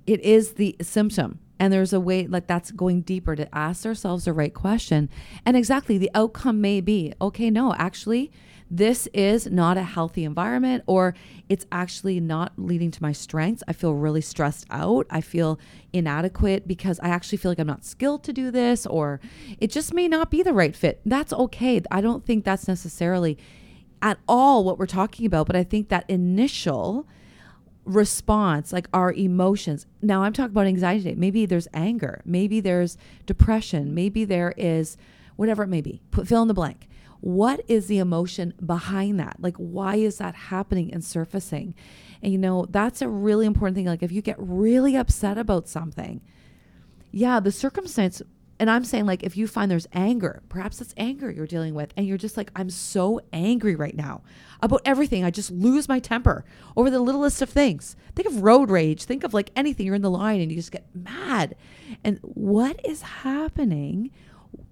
It 0.06 0.22
is 0.22 0.54
the 0.54 0.76
symptom. 0.82 1.40
And 1.58 1.72
there's 1.72 1.94
a 1.94 2.00
way, 2.00 2.28
like 2.28 2.48
that's 2.48 2.72
going 2.72 3.02
deeper 3.02 3.36
to 3.36 3.56
ask 3.56 3.86
ourselves 3.86 4.26
the 4.26 4.34
right 4.34 4.54
question. 4.54 5.10
And 5.46 5.56
exactly 5.56 5.98
the 5.98 6.12
outcome 6.14 6.60
may 6.60 6.82
be 6.82 7.14
okay, 7.22 7.50
no, 7.50 7.74
actually, 7.76 8.32
this 8.70 9.08
is 9.14 9.48
not 9.48 9.78
a 9.78 9.84
healthy 9.84 10.26
environment, 10.26 10.84
or 10.88 11.14
it's 11.48 11.66
actually 11.72 12.20
not 12.20 12.54
leading 12.58 12.90
to 12.92 13.02
my 13.02 13.12
strengths. 13.12 13.64
I 13.68 13.74
feel 13.74 13.94
really 13.94 14.22
stressed 14.22 14.66
out. 14.72 15.06
I 15.10 15.22
feel 15.22 15.60
inadequate 15.94 16.68
because 16.68 17.00
I 17.00 17.10
actually 17.10 17.38
feel 17.38 17.52
like 17.52 17.60
I'm 17.60 17.68
not 17.68 17.86
skilled 17.86 18.24
to 18.24 18.34
do 18.34 18.50
this, 18.52 18.86
or 18.88 19.22
it 19.60 19.70
just 19.70 19.94
may 19.94 20.08
not 20.08 20.32
be 20.32 20.42
the 20.42 20.54
right 20.54 20.76
fit. 20.76 21.00
That's 21.06 21.32
okay. 21.32 21.82
I 21.92 22.02
don't 22.02 22.26
think 22.26 22.44
that's 22.44 22.68
necessarily 22.68 23.38
at 24.02 24.18
all 24.28 24.64
what 24.64 24.80
we're 24.80 24.88
talking 24.88 25.26
about, 25.26 25.48
but 25.48 25.56
I 25.56 25.64
think 25.64 25.90
that 25.90 26.10
initial 26.10 27.08
response, 27.86 28.74
like 28.74 28.88
our 28.94 29.14
emotions. 29.14 29.86
Now 30.02 30.24
I'm 30.24 30.34
talking 30.34 30.52
about 30.52 30.68
anxiety. 30.68 31.16
Maybe 31.16 31.46
there's 31.46 31.68
anger. 31.74 32.22
Maybe 32.26 32.60
there's 32.60 32.98
depression. 33.26 33.94
Maybe 33.94 34.26
there 34.26 34.54
is 34.58 34.98
whatever 35.36 35.64
it 35.64 35.68
may 35.68 35.82
be. 35.82 36.02
Put 36.12 36.28
fill 36.28 36.42
in 36.42 36.48
the 36.48 36.54
blank. 36.54 36.88
What 37.22 37.62
is 37.68 37.88
the 37.88 38.00
emotion 38.00 38.54
behind 38.64 39.20
that? 39.20 39.38
Like 39.40 39.56
why 39.58 39.96
is 39.96 40.18
that 40.18 40.36
happening 40.36 40.94
and 40.94 41.04
surfacing? 41.04 41.76
And 42.22 42.32
you 42.32 42.38
know, 42.38 42.66
that's 42.70 43.02
a 43.02 43.10
really 43.10 43.46
important 43.46 43.76
thing. 43.76 43.86
Like 43.86 44.04
if 44.04 44.12
you 44.12 44.22
get 44.22 44.36
really 44.40 44.96
upset 44.96 45.38
about 45.38 45.68
something, 45.68 46.22
yeah, 47.12 47.40
the 47.40 47.52
circumstance 47.52 48.22
and 48.60 48.70
I'm 48.70 48.86
saying 48.86 49.06
like 49.06 49.24
if 49.24 49.36
you 49.36 49.48
find 49.48 49.70
there's 49.70 49.88
anger, 49.94 50.42
perhaps 50.50 50.80
it's 50.80 50.94
anger 50.98 51.30
you're 51.30 51.48
dealing 51.48 51.74
with 51.74 51.94
and 51.98 52.08
you're 52.08 52.18
just 52.18 52.38
like 52.38 52.52
I'm 52.56 52.70
so 52.70 53.20
angry 53.34 53.76
right 53.76 53.96
now 53.96 54.22
about 54.62 54.82
everything. 54.86 55.24
I 55.24 55.32
just 55.32 55.52
lose 55.52 55.90
my 55.90 56.00
temper 56.00 56.46
over 56.78 56.90
the 56.90 57.00
littlest 57.00 57.42
of 57.42 57.50
things. 57.50 57.96
Think 58.16 58.28
of 58.28 58.44
road 58.44 58.70
rage, 58.70 59.04
think 59.04 59.24
of 59.24 59.34
like 59.34 59.52
anything 59.56 59.86
you're 59.86 59.96
in 59.96 60.02
the 60.02 60.10
line 60.10 60.40
and 60.40 60.52
you 60.52 60.58
just 60.58 60.72
get 60.72 60.88
mad. 60.94 61.56
And 62.04 62.20
what 62.22 62.80
is 62.86 63.02
happening 63.02 64.12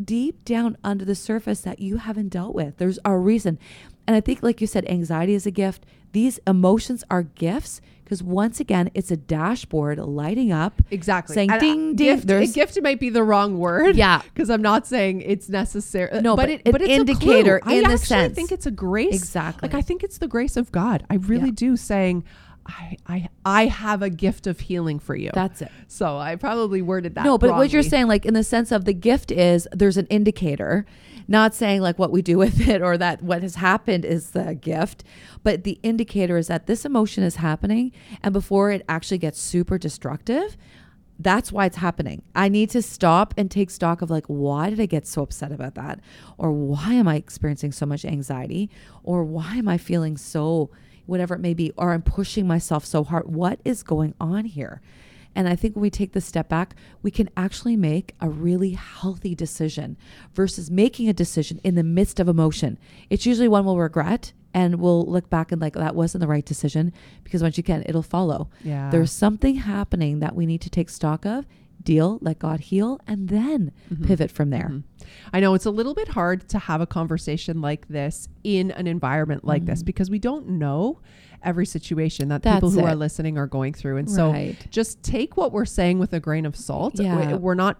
deep 0.04 0.46
down 0.46 0.78
under 0.84 1.04
the 1.04 1.16
surface 1.16 1.62
that 1.62 1.80
you 1.80 1.98
haven't 1.98 2.30
dealt 2.30 2.56
with? 2.56 2.78
There's 2.78 3.00
a 3.04 3.18
reason. 3.18 3.60
And 4.08 4.16
I 4.16 4.22
think, 4.22 4.44
like 4.44 4.60
you 4.62 4.68
said, 4.68 4.86
anxiety 4.90 5.34
is 5.34 5.46
a 5.46 5.52
gift. 5.52 5.86
These 6.12 6.40
emotions 6.46 7.04
are 7.10 7.24
gifts 7.24 7.82
because 8.04 8.22
once 8.22 8.60
again, 8.60 8.92
it's 8.94 9.10
a 9.10 9.18
dashboard 9.18 9.98
lighting 9.98 10.52
up. 10.52 10.82
Exactly. 10.92 11.34
Saying 11.34 11.50
And, 11.52 11.58
uh, 11.58 11.60
ding, 11.62 11.96
ding. 11.96 12.08
Gift, 12.16 12.28
There's- 12.28 12.52
a 12.52 12.54
gift 12.54 12.80
might 12.84 13.00
be 13.00 13.10
the 13.10 13.24
wrong 13.24 13.58
word. 13.58 13.96
Yeah. 13.96 14.22
Because 14.34 14.50
I'm 14.50 14.62
not 14.62 14.86
saying 14.86 15.22
it's 15.22 15.48
necessary. 15.50 16.22
No, 16.22 16.36
but 16.36 16.50
it, 16.50 16.62
an 16.66 16.72
but 16.74 16.82
it's 16.82 16.92
indicator 16.92 17.58
a 17.58 17.60
clue. 17.62 17.72
in 17.80 17.86
I 17.86 17.88
the 17.88 17.94
actually 17.94 18.06
sense. 18.08 18.36
think 18.36 18.52
it's 18.52 18.66
a 18.66 18.72
grace. 18.72 19.16
Exactly. 19.16 19.68
Like 19.70 19.76
I 19.76 19.82
think 19.82 20.04
it's 20.04 20.18
the 20.18 20.28
grace 20.28 20.58
of 20.58 20.72
God. 20.72 21.06
I 21.10 21.16
really 21.16 21.46
Yeah. 21.48 21.54
do 21.56 21.78
saying, 21.78 22.24
I, 22.66 22.98
I, 23.08 23.30
I 23.46 23.66
have 23.66 24.02
a 24.02 24.10
gift 24.10 24.48
of 24.48 24.60
healing 24.62 25.00
for 25.00 25.16
you. 25.16 25.32
That's 25.34 25.62
it. 25.62 25.72
so 25.88 26.18
I 26.18 26.36
probably 26.36 26.82
worded 26.82 27.16
that. 27.16 27.26
No, 27.26 27.38
but 27.38 27.52
what 27.52 27.72
you're 27.72 27.84
saying, 27.84 28.08
like 28.08 28.26
in 28.26 28.34
the 28.34 28.44
sense 28.44 28.72
of 28.72 28.86
the 28.86 28.94
gift 28.94 29.32
is 29.32 29.68
there's 29.72 29.98
an 29.98 30.08
indicator, 30.08 30.86
not 31.28 31.54
saying 31.54 31.82
like 31.82 32.00
what 32.00 32.12
we 32.12 32.22
do 32.22 32.38
with 32.46 32.68
it 32.68 32.82
or 32.82 32.98
that 32.98 33.22
what 33.22 33.42
has 33.42 33.56
happened 33.56 34.06
is 34.06 34.32
the 34.32 34.56
gift, 34.56 35.04
but 35.44 35.64
the 35.64 35.80
indicator 35.84 36.38
is 36.38 36.48
that 36.48 36.68
this 36.68 36.86
emotion 36.86 37.24
is 37.24 37.38
happening. 37.38 37.92
And 38.22 38.32
before 38.34 38.72
it 38.72 38.84
actually 38.88 39.18
gets 39.18 39.42
super 39.42 39.78
destructive, 39.78 40.58
that's 41.20 41.52
why 41.52 41.66
it's 41.66 41.78
happening. 41.78 42.24
I 42.36 42.50
need 42.50 42.70
to 42.72 42.82
stop 42.82 43.34
and 43.38 43.50
take 43.50 43.70
stock 43.70 44.02
of 44.02 44.10
like, 44.10 44.26
why 44.28 44.70
did 44.70 44.80
I 44.80 44.86
get 44.86 45.06
so 45.06 45.22
upset 45.22 45.52
about 45.52 45.76
that? 45.76 46.00
Or 46.38 46.52
why 46.52 46.94
am 46.94 47.08
I 47.08 47.16
experiencing 47.16 47.72
so 47.72 47.86
much 47.86 48.04
anxiety? 48.04 48.70
Or 49.04 49.24
why 49.24 49.56
am 49.58 49.68
I 49.68 49.78
feeling 49.78 50.18
so, 50.18 50.72
whatever 51.06 51.36
it 51.36 51.42
may 51.42 51.54
be, 51.54 51.72
or 51.78 51.94
I'm 51.94 52.02
pushing 52.02 52.48
myself 52.48 52.86
so 52.86 53.04
hard? 53.04 53.28
What 53.28 53.60
is 53.64 53.84
going 53.84 54.14
on 54.20 54.46
here? 54.46 54.82
And 55.36 55.48
I 55.48 55.56
think 55.56 55.76
when 55.76 55.82
we 55.82 55.90
take 55.90 56.14
the 56.14 56.22
step 56.22 56.48
back, 56.48 56.76
we 57.02 57.10
can 57.10 57.30
actually 57.36 57.76
make 57.76 58.14
a 58.22 58.30
really 58.30 58.72
healthy 58.72 59.34
decision 59.34 59.98
versus 60.34 60.70
making 60.70 61.10
a 61.10 61.14
decision 61.14 61.60
in 61.64 61.76
the 61.76 61.84
midst 61.84 62.20
of 62.20 62.28
emotion. 62.28 62.78
It's 63.10 63.26
usually 63.26 63.48
one 63.48 63.66
we'll 63.66 63.78
regret 63.78 64.34
and 64.54 64.76
we'll 64.76 65.06
look 65.06 65.32
back 65.32 65.52
and 65.52 65.60
like, 65.60 65.74
that 65.74 65.96
wasn't 65.96 66.22
the 66.22 66.28
right 66.28 66.46
decision 66.46 66.94
because 67.24 67.42
once 67.42 67.58
you 67.58 67.64
can, 67.64 67.84
it'll 67.88 68.04
follow. 68.04 68.50
Yeah. 68.64 68.92
There's 68.92 69.12
something 69.12 69.56
happening 69.56 70.20
that 70.20 70.36
we 70.36 70.46
need 70.46 70.62
to 70.62 70.70
take 70.70 70.90
stock 70.90 71.26
of, 71.26 71.48
deal, 71.84 72.20
let 72.22 72.40
God 72.40 72.60
heal, 72.62 73.00
and 73.08 73.30
then 73.30 73.72
Mm-hmm. 73.92 74.06
pivot 74.06 74.32
from 74.32 74.50
there. 74.50 74.82
I 75.34 75.40
know 75.40 75.54
it's 75.54 75.66
a 75.66 75.72
little 75.72 75.94
bit 75.94 76.08
hard 76.10 76.48
to 76.50 76.60
have 76.60 76.82
a 76.82 76.86
conversation 76.88 77.62
like 77.62 77.88
this 77.88 78.28
in 78.44 78.72
an 78.72 78.88
environment 78.88 79.44
like 79.46 79.66
this 79.66 79.84
because 79.84 80.10
we 80.10 80.20
don't 80.20 80.48
know 80.48 81.00
every 81.44 81.66
situation 81.66 82.30
that 82.30 82.42
people 82.42 82.70
Mm-hmm. 82.70 82.76
That's 82.78 82.86
who 82.88 82.92
are 82.92 82.96
listening 82.96 83.38
are 83.38 83.48
going 83.48 83.74
through. 83.74 83.98
And 83.98 84.10
so 84.10 84.32
just 84.70 85.04
take 85.04 85.36
what 85.38 85.52
we're 85.52 85.66
saying 85.66 86.00
with 86.00 86.14
a 86.14 86.20
grain 86.20 86.46
of 86.46 86.56
salt. 86.56 87.00
Yeah. 87.00 87.36
We're 87.36 87.54
not 87.56 87.80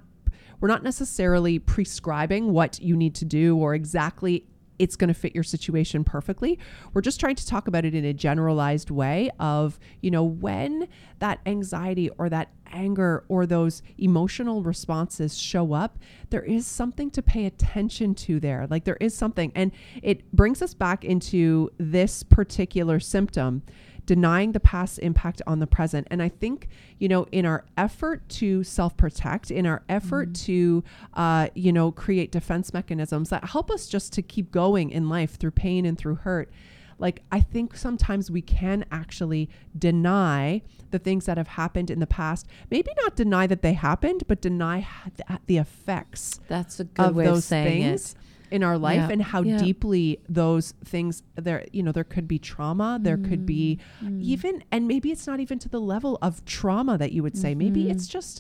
we're 0.60 0.68
not 0.70 0.84
necessarily 0.84 1.60
prescribing 1.60 2.54
what 2.54 2.80
you 2.82 2.96
need 2.96 3.16
to 3.16 3.26
do 3.26 3.58
or 3.58 3.74
exactly 3.76 4.46
it's 4.84 4.98
going 4.98 5.08
to 5.08 5.14
fit 5.14 5.34
your 5.34 5.46
situation 5.46 6.04
perfectly. 6.04 6.60
We're 6.94 7.02
just 7.02 7.18
trying 7.18 7.38
to 7.38 7.48
talk 7.48 7.70
about 7.70 7.86
it 7.86 7.96
in 7.96 8.04
a 8.04 8.12
generalized 8.12 8.92
way 8.92 9.32
of, 9.40 9.80
you 10.02 10.12
know, 10.12 10.26
when 10.26 10.90
that 11.20 11.40
anxiety 11.46 12.10
or 12.18 12.28
that 12.28 12.50
anger 12.74 13.24
or 13.30 13.46
those 13.46 13.82
emotional 13.98 14.62
responses 14.62 15.38
show 15.38 15.72
up, 15.72 16.00
there 16.32 16.44
is 16.44 16.68
something 16.68 17.10
to 17.12 17.22
pay 17.22 17.46
attention 17.46 18.14
to 18.16 18.42
there. 18.42 18.68
Like 18.70 18.84
there 18.84 18.98
is 19.00 19.16
something. 19.16 19.54
And 19.56 19.72
it 20.02 20.30
brings 20.34 20.62
us 20.62 20.74
back 20.74 21.06
into 21.06 21.72
this 21.78 22.22
particular 22.22 23.00
symptom 23.00 23.64
denying 24.06 24.52
the 24.52 24.60
past 24.60 25.00
impact 25.00 25.42
on 25.48 25.60
the 25.60 25.68
present. 25.68 26.08
And 26.12 26.22
I 26.22 26.30
think, 26.30 26.68
you 27.00 27.08
know, 27.08 27.28
in 27.32 27.46
our 27.46 27.66
effort 27.78 28.28
to 28.30 28.64
self 28.64 28.96
protect, 28.98 29.52
in 29.52 29.66
our 29.66 29.84
effort 29.88 30.34
to, 30.36 30.84
uh, 31.14 31.48
you 31.56 31.72
know, 31.72 31.92
create 31.92 32.32
defense 32.32 32.74
mechanisms 32.74 33.30
that 33.30 33.46
help 33.46 33.72
us 33.72 33.88
just 33.88 34.14
to 34.14 34.22
keep 34.22 34.52
going 34.52 34.90
in 34.90 35.10
life 35.10 35.36
through 35.38 35.52
pain 35.52 35.86
and 35.86 35.98
through 35.98 36.16
hurt. 36.16 36.52
Like, 37.00 37.24
I 37.32 37.40
think 37.42 37.76
sometimes 37.76 38.30
we 38.30 38.42
can 38.42 38.86
actually 38.92 39.50
deny 39.78 40.62
the 40.92 41.00
things 41.00 41.26
that 41.26 41.38
have 41.38 41.48
happened 41.50 41.90
in 41.90 42.00
the 42.00 42.08
past. 42.08 42.48
Maybe 42.70 42.92
not 43.02 43.16
deny 43.16 43.48
that 43.48 43.62
they 43.62 43.74
happened, 43.74 44.24
but 44.28 44.42
deny 44.42 44.88
the- 45.18 45.40
the 45.48 45.58
effects 45.58 46.40
That's 46.48 46.80
a 46.80 46.84
good 46.84 47.06
of 47.10 47.16
way 47.16 47.26
those 47.26 47.40
of 47.40 47.44
saying 47.46 47.82
things 47.82 48.12
it. 48.14 48.18
In 48.54 48.62
our 48.64 48.78
life 48.78 48.98
Yeah, 49.08 49.14
and 49.14 49.22
how 49.34 49.42
yeah. 49.42 49.58
deeply 49.66 50.06
those 50.30 50.74
things 50.86 51.24
there 51.48 51.62
you 51.78 51.82
know 51.86 51.92
there 51.98 52.04
could 52.16 52.28
be 52.28 52.38
trauma 52.52 52.90
there 53.08 53.18
could 53.30 53.44
be 53.46 53.80
Mm, 54.04 54.22
even 54.34 54.54
and 54.74 54.88
maybe 54.88 55.08
it's 55.12 55.26
not 55.32 55.40
even 55.46 55.58
to 55.60 55.70
the 55.76 55.82
level 55.96 56.14
of 56.22 56.44
trauma 56.46 56.98
that 56.98 57.12
you 57.16 57.22
would 57.26 57.38
say. 57.44 57.52
Maybe 57.56 57.82
Mm-hmm. 57.82 57.92
it's 57.94 58.08
just 58.08 58.36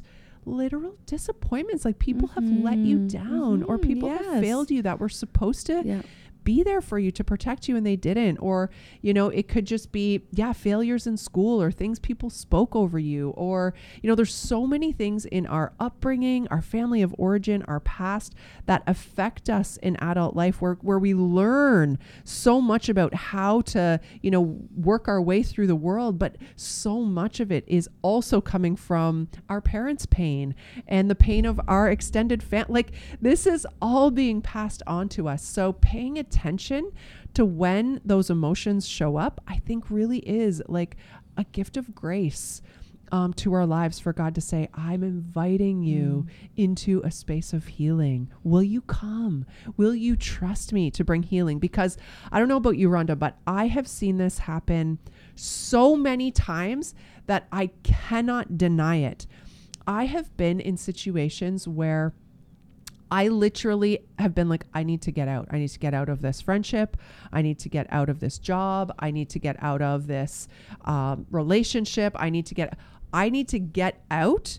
literal 0.46 0.93
disappointments 1.05 1.84
like 1.86 1.98
people 2.00 2.27
have 2.36 2.43
let 2.51 2.79
you 2.89 2.98
down 3.00 3.63
or 3.63 3.77
Mhm, 3.77 3.82
people 3.89 4.10
have 4.10 4.41
failed 4.41 4.70
you 4.75 4.82
that 4.84 5.00
were 5.00 5.10
supposed 5.10 5.65
to 5.67 5.82
Yeah. 5.86 6.01
Be 6.44 6.64
there 6.64 6.82
for 6.82 7.00
you 7.00 7.12
to 7.12 7.24
protect 7.24 7.68
you 7.68 7.76
and 7.76 7.86
they 7.86 7.96
didn't. 7.96 8.38
Or 8.38 8.70
you 9.02 9.14
know 9.14 9.30
it 9.30 9.48
could 9.48 9.66
just 9.66 9.92
be 9.92 10.24
yeah 10.32 10.54
failures 10.54 11.08
in 11.08 11.18
school 11.18 11.62
or 11.62 11.72
things 11.72 12.00
people 12.00 12.30
spoke 12.30 12.76
over 12.76 13.00
you. 13.00 13.30
Or 13.32 13.74
you 14.02 14.10
know 14.10 14.16
there's 14.16 14.34
so 14.34 14.68
many 14.68 14.92
things 14.92 15.26
in 15.26 15.46
our 15.48 15.74
upbringing 15.80 16.48
our 16.50 16.62
family 16.62 17.02
of 17.02 17.16
origin 17.18 17.64
our 17.64 17.80
past 17.80 18.36
that 18.66 18.84
affect 18.88 19.50
us 19.50 19.78
in 19.78 19.96
adult 19.98 20.36
life 20.36 20.62
where 20.62 20.76
where 20.82 21.00
we 21.00 21.14
learn 21.14 21.98
so 22.24 22.60
much 22.60 22.90
about 22.90 23.14
how 23.14 23.62
to 23.62 24.00
you 24.22 24.32
know 24.32 24.60
work 24.76 25.08
our 25.08 25.22
way 25.22 25.44
through 25.44 25.68
the 25.68 25.76
world. 25.76 26.20
But 26.20 26.38
so 26.56 27.02
much 27.02 27.40
of 27.40 27.52
it 27.52 27.64
is 27.68 27.90
also 28.02 28.42
coming 28.42 28.76
from 28.76 29.30
our 29.50 29.62
parents 29.62 30.06
pain 30.06 30.56
and 30.88 31.10
the 31.10 31.16
pain 31.16 31.46
of 31.46 31.60
our 31.68 31.90
extended 31.90 32.44
family 32.44 32.74
like 32.74 32.92
this 33.22 33.46
is 33.46 33.66
all 33.82 34.12
being 34.12 34.42
passed 34.42 34.84
on 34.86 35.08
to 35.10 35.28
us. 35.28 35.44
So 35.44 35.74
paying 35.74 36.18
attention 36.18 36.33
to 37.34 37.46
when 37.46 38.02
those 38.04 38.30
emotions 38.30 38.88
show 38.88 39.18
up 39.18 39.42
i 39.48 39.58
think 39.58 39.90
really 39.90 40.20
is 40.20 40.62
like 40.68 40.96
a 41.38 41.44
gift 41.46 41.78
of 41.78 41.94
grace 41.96 42.62
um, 43.13 43.32
to 43.32 43.54
our 43.54 43.68
lives 43.68 44.00
for 44.00 44.12
God 44.12 44.34
to 44.34 44.42
say, 44.42 44.70
I'm 44.74 45.04
inviting 45.04 45.84
you 45.84 46.25
into 46.58 47.00
a 47.04 47.12
space 47.12 47.54
of 47.54 47.68
healing. 47.68 48.32
Will 48.44 48.63
you 48.63 48.82
come? 48.82 49.46
Will 49.78 49.94
you 49.94 50.16
trust 50.16 50.74
me 50.74 50.90
to 50.90 51.04
bring 51.04 51.22
healing? 51.22 51.60
Because 51.60 51.96
I 52.32 52.40
don't 52.40 52.48
know 52.48 52.58
about 52.58 52.78
you, 52.78 52.90
Rhonda, 52.90 53.18
but 53.18 53.38
I 53.46 53.68
have 53.68 53.88
seen 53.88 54.18
this 54.18 54.40
happen 54.40 54.98
so 55.36 55.96
many 55.96 56.32
times 56.32 56.96
that 57.28 57.48
I 57.52 57.68
cannot 57.84 58.58
deny 58.58 58.96
it. 58.96 59.28
I 59.86 60.06
have 60.06 60.36
been 60.36 60.60
in 60.60 60.75
situations 60.75 61.68
where 61.68 62.16
I 63.13 63.27
literally 63.27 64.00
have 64.17 64.34
been 64.34 64.50
like, 64.50 64.65
I 64.74 64.82
need 64.82 65.03
to 65.03 65.12
get 65.12 65.27
out. 65.27 65.48
I 65.51 65.60
need 65.60 65.67
to 65.67 65.77
get 65.77 65.93
out 65.93 66.10
of 66.10 66.24
this 66.24 66.41
friendship. 66.41 66.98
I 67.32 67.43
need 67.43 67.60
to 67.60 67.70
get 67.70 67.86
out 67.91 68.10
of 68.10 68.20
this 68.20 68.39
job. 68.39 68.91
I 68.98 69.12
need 69.12 69.29
to 69.29 69.39
get 69.39 69.55
out 69.62 69.84
of 69.84 70.08
this 70.08 70.48
um, 70.86 71.27
relationship. 71.29 72.15
I 72.15 72.32
need 72.32 72.48
to 72.48 72.55
get, 72.55 72.75
I 73.13 73.29
need 73.29 73.48
to 73.50 73.60
get 73.60 74.03
out. 74.10 74.58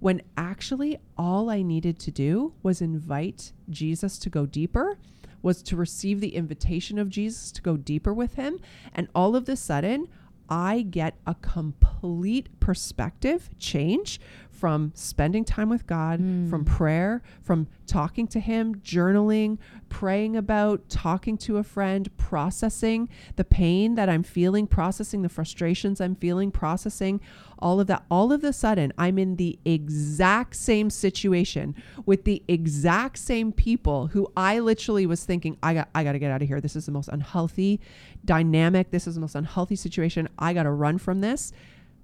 When 0.00 0.20
actually 0.36 0.98
all 1.16 1.48
I 1.48 1.62
needed 1.62 1.98
to 2.00 2.10
do 2.10 2.52
was 2.62 2.82
invite 2.82 3.54
Jesus 3.70 4.18
to 4.18 4.28
go 4.28 4.44
deeper, 4.44 4.98
was 5.40 5.62
to 5.62 5.74
receive 5.74 6.20
the 6.20 6.36
invitation 6.36 6.98
of 6.98 7.08
Jesus 7.08 7.50
to 7.52 7.62
go 7.62 7.78
deeper 7.78 8.12
with 8.12 8.34
him. 8.34 8.60
And 8.94 9.08
all 9.14 9.34
of 9.34 9.46
the 9.46 9.56
sudden, 9.56 10.08
I 10.50 10.82
get 10.82 11.14
a 11.26 11.34
complete 11.36 12.48
perspective 12.60 13.48
change 13.58 14.20
from 14.58 14.90
spending 14.94 15.44
time 15.44 15.68
with 15.68 15.86
God, 15.86 16.18
from 16.18 16.48
hmm. 16.48 16.64
prayer, 16.64 17.22
from 17.42 17.68
talking 17.86 18.26
to 18.28 18.40
Him, 18.40 18.76
journaling, 18.76 19.58
praying 19.88 20.36
about, 20.36 20.88
talking 20.88 21.38
to 21.38 21.58
a 21.58 21.62
friend, 21.62 22.14
processing 22.16 23.08
the 23.36 23.44
pain 23.44 23.94
that 23.94 24.08
I'm 24.08 24.24
feeling, 24.24 24.66
processing 24.66 25.22
the 25.22 25.28
frustrations 25.28 26.00
I'm 26.00 26.16
feeling, 26.16 26.50
processing 26.50 27.20
all 27.60 27.80
of 27.80 27.86
that. 27.86 28.04
All 28.10 28.32
of 28.32 28.42
a 28.42 28.52
sudden, 28.52 28.92
I'm 28.98 29.18
in 29.18 29.36
the 29.36 29.58
exact 29.64 30.56
same 30.56 30.90
situation 30.90 31.74
with 32.04 32.24
the 32.24 32.42
exact 32.48 33.18
same 33.18 33.52
people 33.52 34.08
who 34.08 34.30
I 34.36 34.58
literally 34.58 35.06
was 35.06 35.24
thinking, 35.24 35.56
I 35.62 35.74
got, 35.74 35.88
I 35.94 36.04
got 36.04 36.12
to 36.12 36.18
get 36.18 36.30
out 36.30 36.42
of 36.42 36.48
here. 36.48 36.60
This 36.60 36.76
is 36.76 36.86
the 36.86 36.92
most 36.92 37.08
unhealthy 37.08 37.80
dynamic. 38.24 38.90
This 38.90 39.06
is 39.06 39.14
the 39.14 39.20
most 39.20 39.34
unhealthy 39.34 39.76
situation. 39.76 40.28
I 40.38 40.52
got 40.52 40.64
to 40.64 40.70
run 40.70 40.98
from 40.98 41.20
this. 41.20 41.52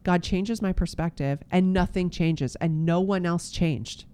God 0.05 0.23
changes 0.23 0.63
my 0.63 0.73
perspective 0.73 1.41
and 1.51 1.73
nothing 1.73 2.11
changes 2.11 2.57
and 2.57 2.85
no 2.87 3.01
one 3.01 3.27
else 3.27 3.51
changed, 3.51 4.05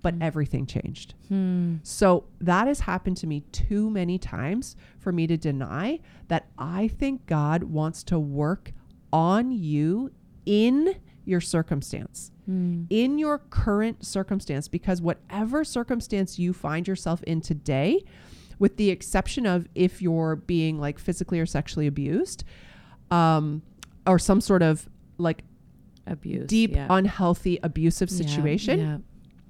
but 0.00 0.14
everything 0.20 0.64
changed. 0.64 1.14
Hmm. 1.28 1.76
So 1.82 2.24
that 2.40 2.66
has 2.68 2.80
happened 2.80 3.16
to 3.18 3.26
me 3.26 3.40
too 3.52 3.90
many 3.90 4.16
times 4.18 4.76
for 4.98 5.12
me 5.12 5.26
to 5.26 5.36
deny 5.36 6.00
that 6.28 6.46
I 6.56 6.88
think 6.88 7.26
God 7.26 7.64
wants 7.64 8.02
to 8.04 8.18
work 8.18 8.72
on 9.12 9.50
you 9.52 10.12
in 10.46 10.96
your 11.24 11.40
circumstance, 11.40 12.30
Hmm. 12.46 12.84
in 12.88 13.18
your 13.18 13.38
current 13.38 14.04
circumstance, 14.06 14.68
because 14.68 15.02
whatever 15.02 15.64
circumstance 15.64 16.38
you 16.38 16.52
find 16.52 16.88
yourself 16.88 17.22
in 17.24 17.40
today, 17.40 18.02
with 18.58 18.76
the 18.76 18.90
exception 18.90 19.46
of 19.46 19.68
if 19.74 20.00
you're 20.00 20.36
being 20.36 20.78
like 20.78 20.98
physically 20.98 21.40
or 21.40 21.46
sexually 21.46 21.86
abused, 21.86 22.44
um, 23.10 23.62
or 24.06 24.18
some 24.18 24.40
sort 24.40 24.62
of 24.62 24.88
like 25.20 25.44
Abuse. 26.06 26.46
deep, 26.48 26.72
yeah. 26.72 26.86
unhealthy, 26.90 27.58
abusive 27.62 28.10
Yeah, 28.10 28.16
situation, 28.16 28.80
yeah. 28.80 28.98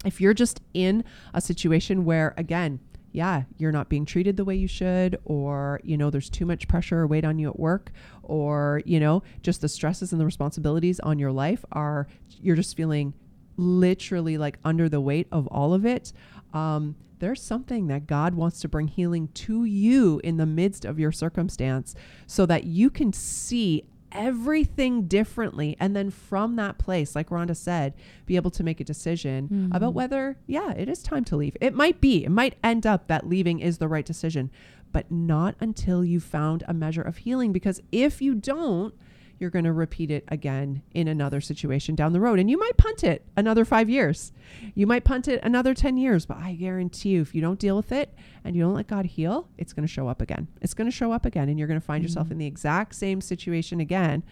if 0.05 0.21
you're 0.21 0.35
just 0.35 0.61
in 0.75 1.05
a 1.33 1.41
situation 1.41 2.05
where 2.05 2.35
again 2.37 2.81
yeah, 3.13 3.43
you're 3.59 3.73
not 3.73 3.89
being 3.89 4.05
treated 4.05 4.37
the 4.37 4.45
way 4.45 4.55
you 4.55 4.69
should, 4.69 5.19
or, 5.25 5.81
you 5.83 5.97
know, 5.97 6.11
there's 6.11 6.31
too 6.31 6.47
much 6.47 6.69
pressure 6.69 7.01
or 7.01 7.07
weight 7.09 7.25
on 7.25 7.41
you 7.41 7.49
at 7.49 7.59
work, 7.59 7.91
or, 8.23 8.83
you 8.85 9.01
know, 9.01 9.23
just 9.43 9.61
the 9.61 9.69
stresses 9.69 10.13
and 10.13 10.21
the 10.21 10.25
responsibilities 10.25 11.01
on 11.01 11.19
your 11.19 11.33
life 11.33 11.65
are, 11.73 12.07
you're 12.41 12.55
just 12.55 12.77
feeling 12.77 13.13
literally 13.57 14.39
like 14.39 14.59
under 14.65 14.89
the 14.89 15.01
weight 15.01 15.27
of 15.33 15.49
all 15.49 15.75
of 15.75 15.85
it. 15.85 16.13
Um, 16.55 16.95
there's 17.19 17.43
something 17.43 17.89
that 17.89 18.07
God 18.07 18.35
wants 18.35 18.61
to 18.61 18.69
bring 18.69 18.87
healing 18.87 19.27
to 19.35 19.65
you 19.65 20.21
in 20.23 20.37
the 20.37 20.47
midst 20.47 20.85
of 20.85 21.01
your 21.01 21.11
circumstance 21.11 21.97
so 22.29 22.47
that 22.47 22.63
you 22.65 22.91
can 22.91 23.13
see 23.13 23.83
everything 24.13 25.07
differently. 25.07 25.77
And 25.81 25.95
then 25.95 26.11
from 26.11 26.57
that 26.57 26.79
place, 26.79 27.15
like 27.15 27.29
Rhonda 27.31 27.57
said, 27.57 27.95
be 28.27 28.37
able 28.37 28.51
to 28.53 28.63
make 28.65 28.81
a 28.81 28.85
decision 28.85 29.49
Mhm. 29.49 29.77
about 29.77 29.95
whether, 29.95 30.37
yeah, 30.47 30.73
it 30.73 30.89
is 30.89 31.03
time 31.03 31.25
to 31.25 31.37
leave. 31.37 31.57
It 31.61 31.75
might 31.75 32.01
be, 32.01 32.25
it 32.25 32.31
might 32.31 32.57
end 32.63 32.87
up 32.87 33.07
that 33.09 33.29
leaving 33.29 33.61
is 33.61 33.79
the 33.79 33.89
right 33.89 34.05
decision, 34.05 34.51
but 34.93 35.11
not 35.11 35.55
until 35.61 36.05
you 36.05 36.21
found 36.21 36.65
a 36.67 36.75
measure 36.75 37.03
of 37.03 37.19
healing. 37.19 37.53
Because 37.53 37.81
if 37.93 38.21
you 38.21 38.35
don't, 38.35 38.95
you're 39.41 39.51
going 39.51 39.65
to 39.65 39.73
repeat 39.73 40.11
it 40.11 40.23
again 40.29 40.83
in 40.93 41.09
another 41.09 41.41
situation 41.41 41.95
down 41.97 42.13
the 42.13 42.21
road. 42.21 42.39
And 42.39 42.49
you 42.51 42.59
might 42.59 42.77
punt 42.77 43.03
it 43.03 43.25
another 43.37 43.65
five 43.65 43.89
years. 43.91 44.33
You 44.75 44.87
might 44.87 45.03
punt 45.03 45.27
it 45.29 45.41
another 45.43 45.75
10 45.75 45.97
years. 45.97 46.27
But 46.27 46.37
I 46.37 46.53
guarantee 46.53 47.09
you, 47.09 47.23
if 47.23 47.35
you 47.35 47.41
don't 47.41 47.59
deal 47.59 47.75
with 47.77 47.91
it 47.91 48.15
and 48.45 48.55
you 48.55 48.63
don't 48.63 48.75
let 48.75 48.87
God 48.87 49.07
heal, 49.07 49.49
it's 49.59 49.73
going 49.73 49.87
to 49.87 49.93
show 49.93 50.07
up 50.09 50.21
again. 50.23 50.47
It's 50.61 50.75
going 50.75 50.89
to 50.89 50.97
show 50.97 51.11
up 51.11 51.25
again. 51.27 51.49
And 51.49 51.59
you're 51.59 51.67
going 51.69 51.81
to 51.81 51.85
find 51.85 52.05
yourself 52.05 52.29
Mhm. 52.29 52.33
in 52.33 52.39
the 52.39 52.47
exact 52.47 52.95
same 52.95 53.21
situation 53.21 53.81
again. 53.81 54.23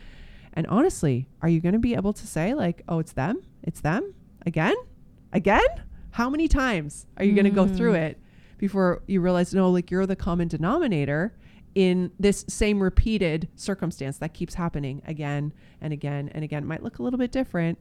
And 0.52 0.66
honestly, 0.66 1.26
are 1.42 1.48
you 1.48 1.60
going 1.60 1.72
to 1.72 1.78
be 1.78 1.94
able 1.94 2.12
to 2.12 2.26
say, 2.26 2.52
like, 2.54 2.82
oh, 2.88 2.98
it's 2.98 3.12
them? 3.12 3.42
It's 3.62 3.80
them? 3.80 4.14
Again? 4.44 4.74
Again? 5.32 5.66
How 6.12 6.28
many 6.30 6.48
times 6.48 7.06
are 7.16 7.24
you 7.24 7.32
going 7.32 7.44
to 7.44 7.50
go 7.50 7.66
through 7.66 7.92
Mm. 7.92 7.98
it 8.10 8.18
before 8.58 9.02
you 9.06 9.20
realize, 9.20 9.54
no, 9.54 9.70
like, 9.70 9.90
you're 9.90 10.06
the 10.06 10.16
common 10.16 10.48
denominator? 10.48 11.34
In 11.78 12.10
this 12.18 12.44
same 12.48 12.82
repeated 12.82 13.46
circumstance 13.54 14.18
that 14.18 14.34
keeps 14.34 14.54
happening 14.54 15.00
again 15.06 15.52
and 15.80 15.92
again 15.92 16.28
and 16.34 16.42
again. 16.42 16.64
It 16.64 16.66
might 16.66 16.82
look 16.82 16.98
a 16.98 17.04
little 17.04 17.20
bit 17.20 17.30
different. 17.30 17.78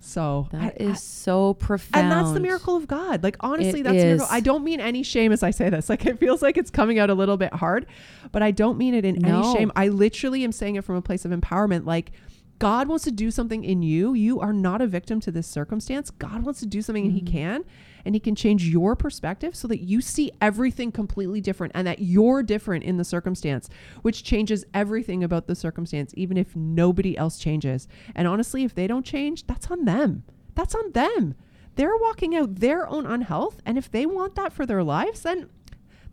So 0.00 0.48
That 0.52 0.74
I- 0.78 0.82
is 0.84 0.90
I- 0.90 0.94
so 0.96 1.54
profound. 1.54 2.04
and 2.04 2.12
that's 2.12 2.32
the 2.32 2.40
miracle 2.40 2.76
of 2.76 2.86
God. 2.86 3.22
Like 3.22 3.36
honestly, 3.40 3.80
It 3.80 3.84
that's 3.84 3.94
miracle. 3.94 4.26
I 4.30 4.40
don't 4.40 4.62
mean 4.62 4.80
any 4.80 5.02
shame 5.02 5.32
as 5.32 5.42
I 5.42 5.50
say 5.50 5.70
this. 5.70 5.88
Like 5.94 6.04
it 6.04 6.18
feels 6.18 6.42
like 6.42 6.58
it's 6.58 6.70
coming 6.70 6.98
out 6.98 7.08
a 7.08 7.14
little 7.14 7.38
bit 7.38 7.54
hard, 7.54 7.86
but 8.30 8.42
I 8.42 8.50
don't 8.50 8.76
mean 8.76 8.92
it 8.92 9.06
in 9.06 9.14
No. 9.14 9.38
any 9.40 9.54
shame. 9.58 9.72
I 9.74 9.88
literally 9.88 10.44
am 10.44 10.52
saying 10.52 10.76
it 10.76 10.84
from 10.84 10.96
a 10.96 11.02
place 11.02 11.24
of 11.24 11.30
empowerment. 11.30 11.86
Like 11.86 12.12
God 12.58 12.88
wants 12.88 13.04
to 13.04 13.10
do 13.10 13.30
something 13.30 13.64
in 13.64 13.82
you. 13.82 14.14
You 14.14 14.40
are 14.40 14.52
not 14.52 14.80
a 14.80 14.86
victim 14.86 15.20
to 15.20 15.30
this 15.30 15.46
circumstance. 15.46 16.10
God 16.10 16.44
wants 16.44 16.60
to 16.60 16.66
do 16.66 16.82
something 16.82 17.04
and 17.04 17.12
he 17.14 17.20
Mhm. 17.20 17.26
can. 17.26 17.64
And 18.04 18.14
he 18.14 18.20
can 18.20 18.34
change 18.34 18.68
your 18.68 18.94
perspective 18.94 19.56
so 19.56 19.66
that 19.68 19.80
you 19.80 20.00
see 20.00 20.30
everything 20.40 20.92
completely 20.92 21.40
different 21.40 21.72
and 21.74 21.86
that 21.86 22.00
you're 22.00 22.42
different 22.42 22.84
in 22.84 22.96
the 22.98 23.04
circumstance, 23.04 23.68
which 24.02 24.22
changes 24.22 24.64
everything 24.74 25.24
about 25.24 25.46
the 25.46 25.54
circumstance, 25.54 26.12
even 26.16 26.36
if 26.36 26.54
nobody 26.54 27.16
else 27.16 27.38
changes. 27.38 27.88
And 28.14 28.28
honestly, 28.28 28.62
if 28.62 28.74
they 28.74 28.86
don't 28.86 29.06
change, 29.06 29.46
that's 29.46 29.70
on 29.70 29.84
them. 29.86 30.22
That's 30.54 30.74
on 30.74 30.92
them. 30.92 31.34
They're 31.76 31.96
walking 31.96 32.36
out 32.36 32.56
their 32.56 32.86
own 32.88 33.06
unhealth. 33.06 33.60
And 33.66 33.78
if 33.78 33.90
they 33.90 34.06
want 34.06 34.34
that 34.36 34.52
for 34.52 34.66
their 34.66 34.84
lives, 34.84 35.22
then 35.22 35.46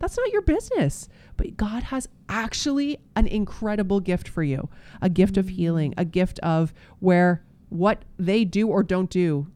that's 0.02 0.16
not 0.16 0.32
your 0.32 0.42
business. 0.42 1.08
But 1.36 1.56
God 1.56 1.84
has 1.84 2.08
actually 2.28 2.98
an 3.14 3.28
incredible 3.28 4.00
gift 4.00 4.26
for 4.28 4.42
you 4.42 4.68
a 5.00 5.08
gift 5.08 5.36
of 5.36 5.50
healing, 5.50 5.94
a 5.96 6.04
gift 6.04 6.40
of 6.40 6.74
where 6.98 7.44
what 7.68 8.04
they 8.18 8.44
do 8.44 8.66
or 8.66 8.82
don't 8.82 9.08
do 9.08 9.46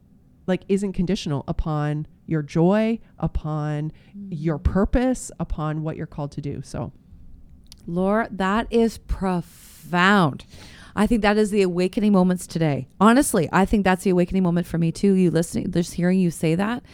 like 0.47 0.63
isn't 0.69 0.93
conditional 0.93 1.43
upon 1.49 2.07
your 2.27 2.43
joy, 2.43 3.01
upon 3.19 3.93
your 4.31 4.59
purpose, 4.59 5.33
upon 5.41 5.83
what 5.83 5.97
you're 5.97 6.07
called 6.07 6.31
to 6.33 6.41
do. 6.41 6.63
So, 6.63 6.93
Laura, 7.89 8.29
that 8.31 8.69
is 8.71 8.99
profound. 8.99 10.45
I 10.95 11.09
think 11.09 11.23
that 11.23 11.37
is 11.37 11.51
the 11.51 11.63
awakening 11.63 12.13
moments 12.13 12.47
today. 12.47 12.87
Honestly, 13.01 13.49
I 13.53 13.65
think 13.65 13.83
that's 13.83 14.05
the 14.05 14.11
awakening 14.11 14.45
moment 14.45 14.69
for 14.69 14.79
me 14.79 14.93
too. 14.93 15.15
You 15.15 15.33
listening, 15.33 15.73
just 15.73 15.95
hearing 15.95 16.21
you 16.21 16.31
say 16.31 16.55
that. 16.55 16.85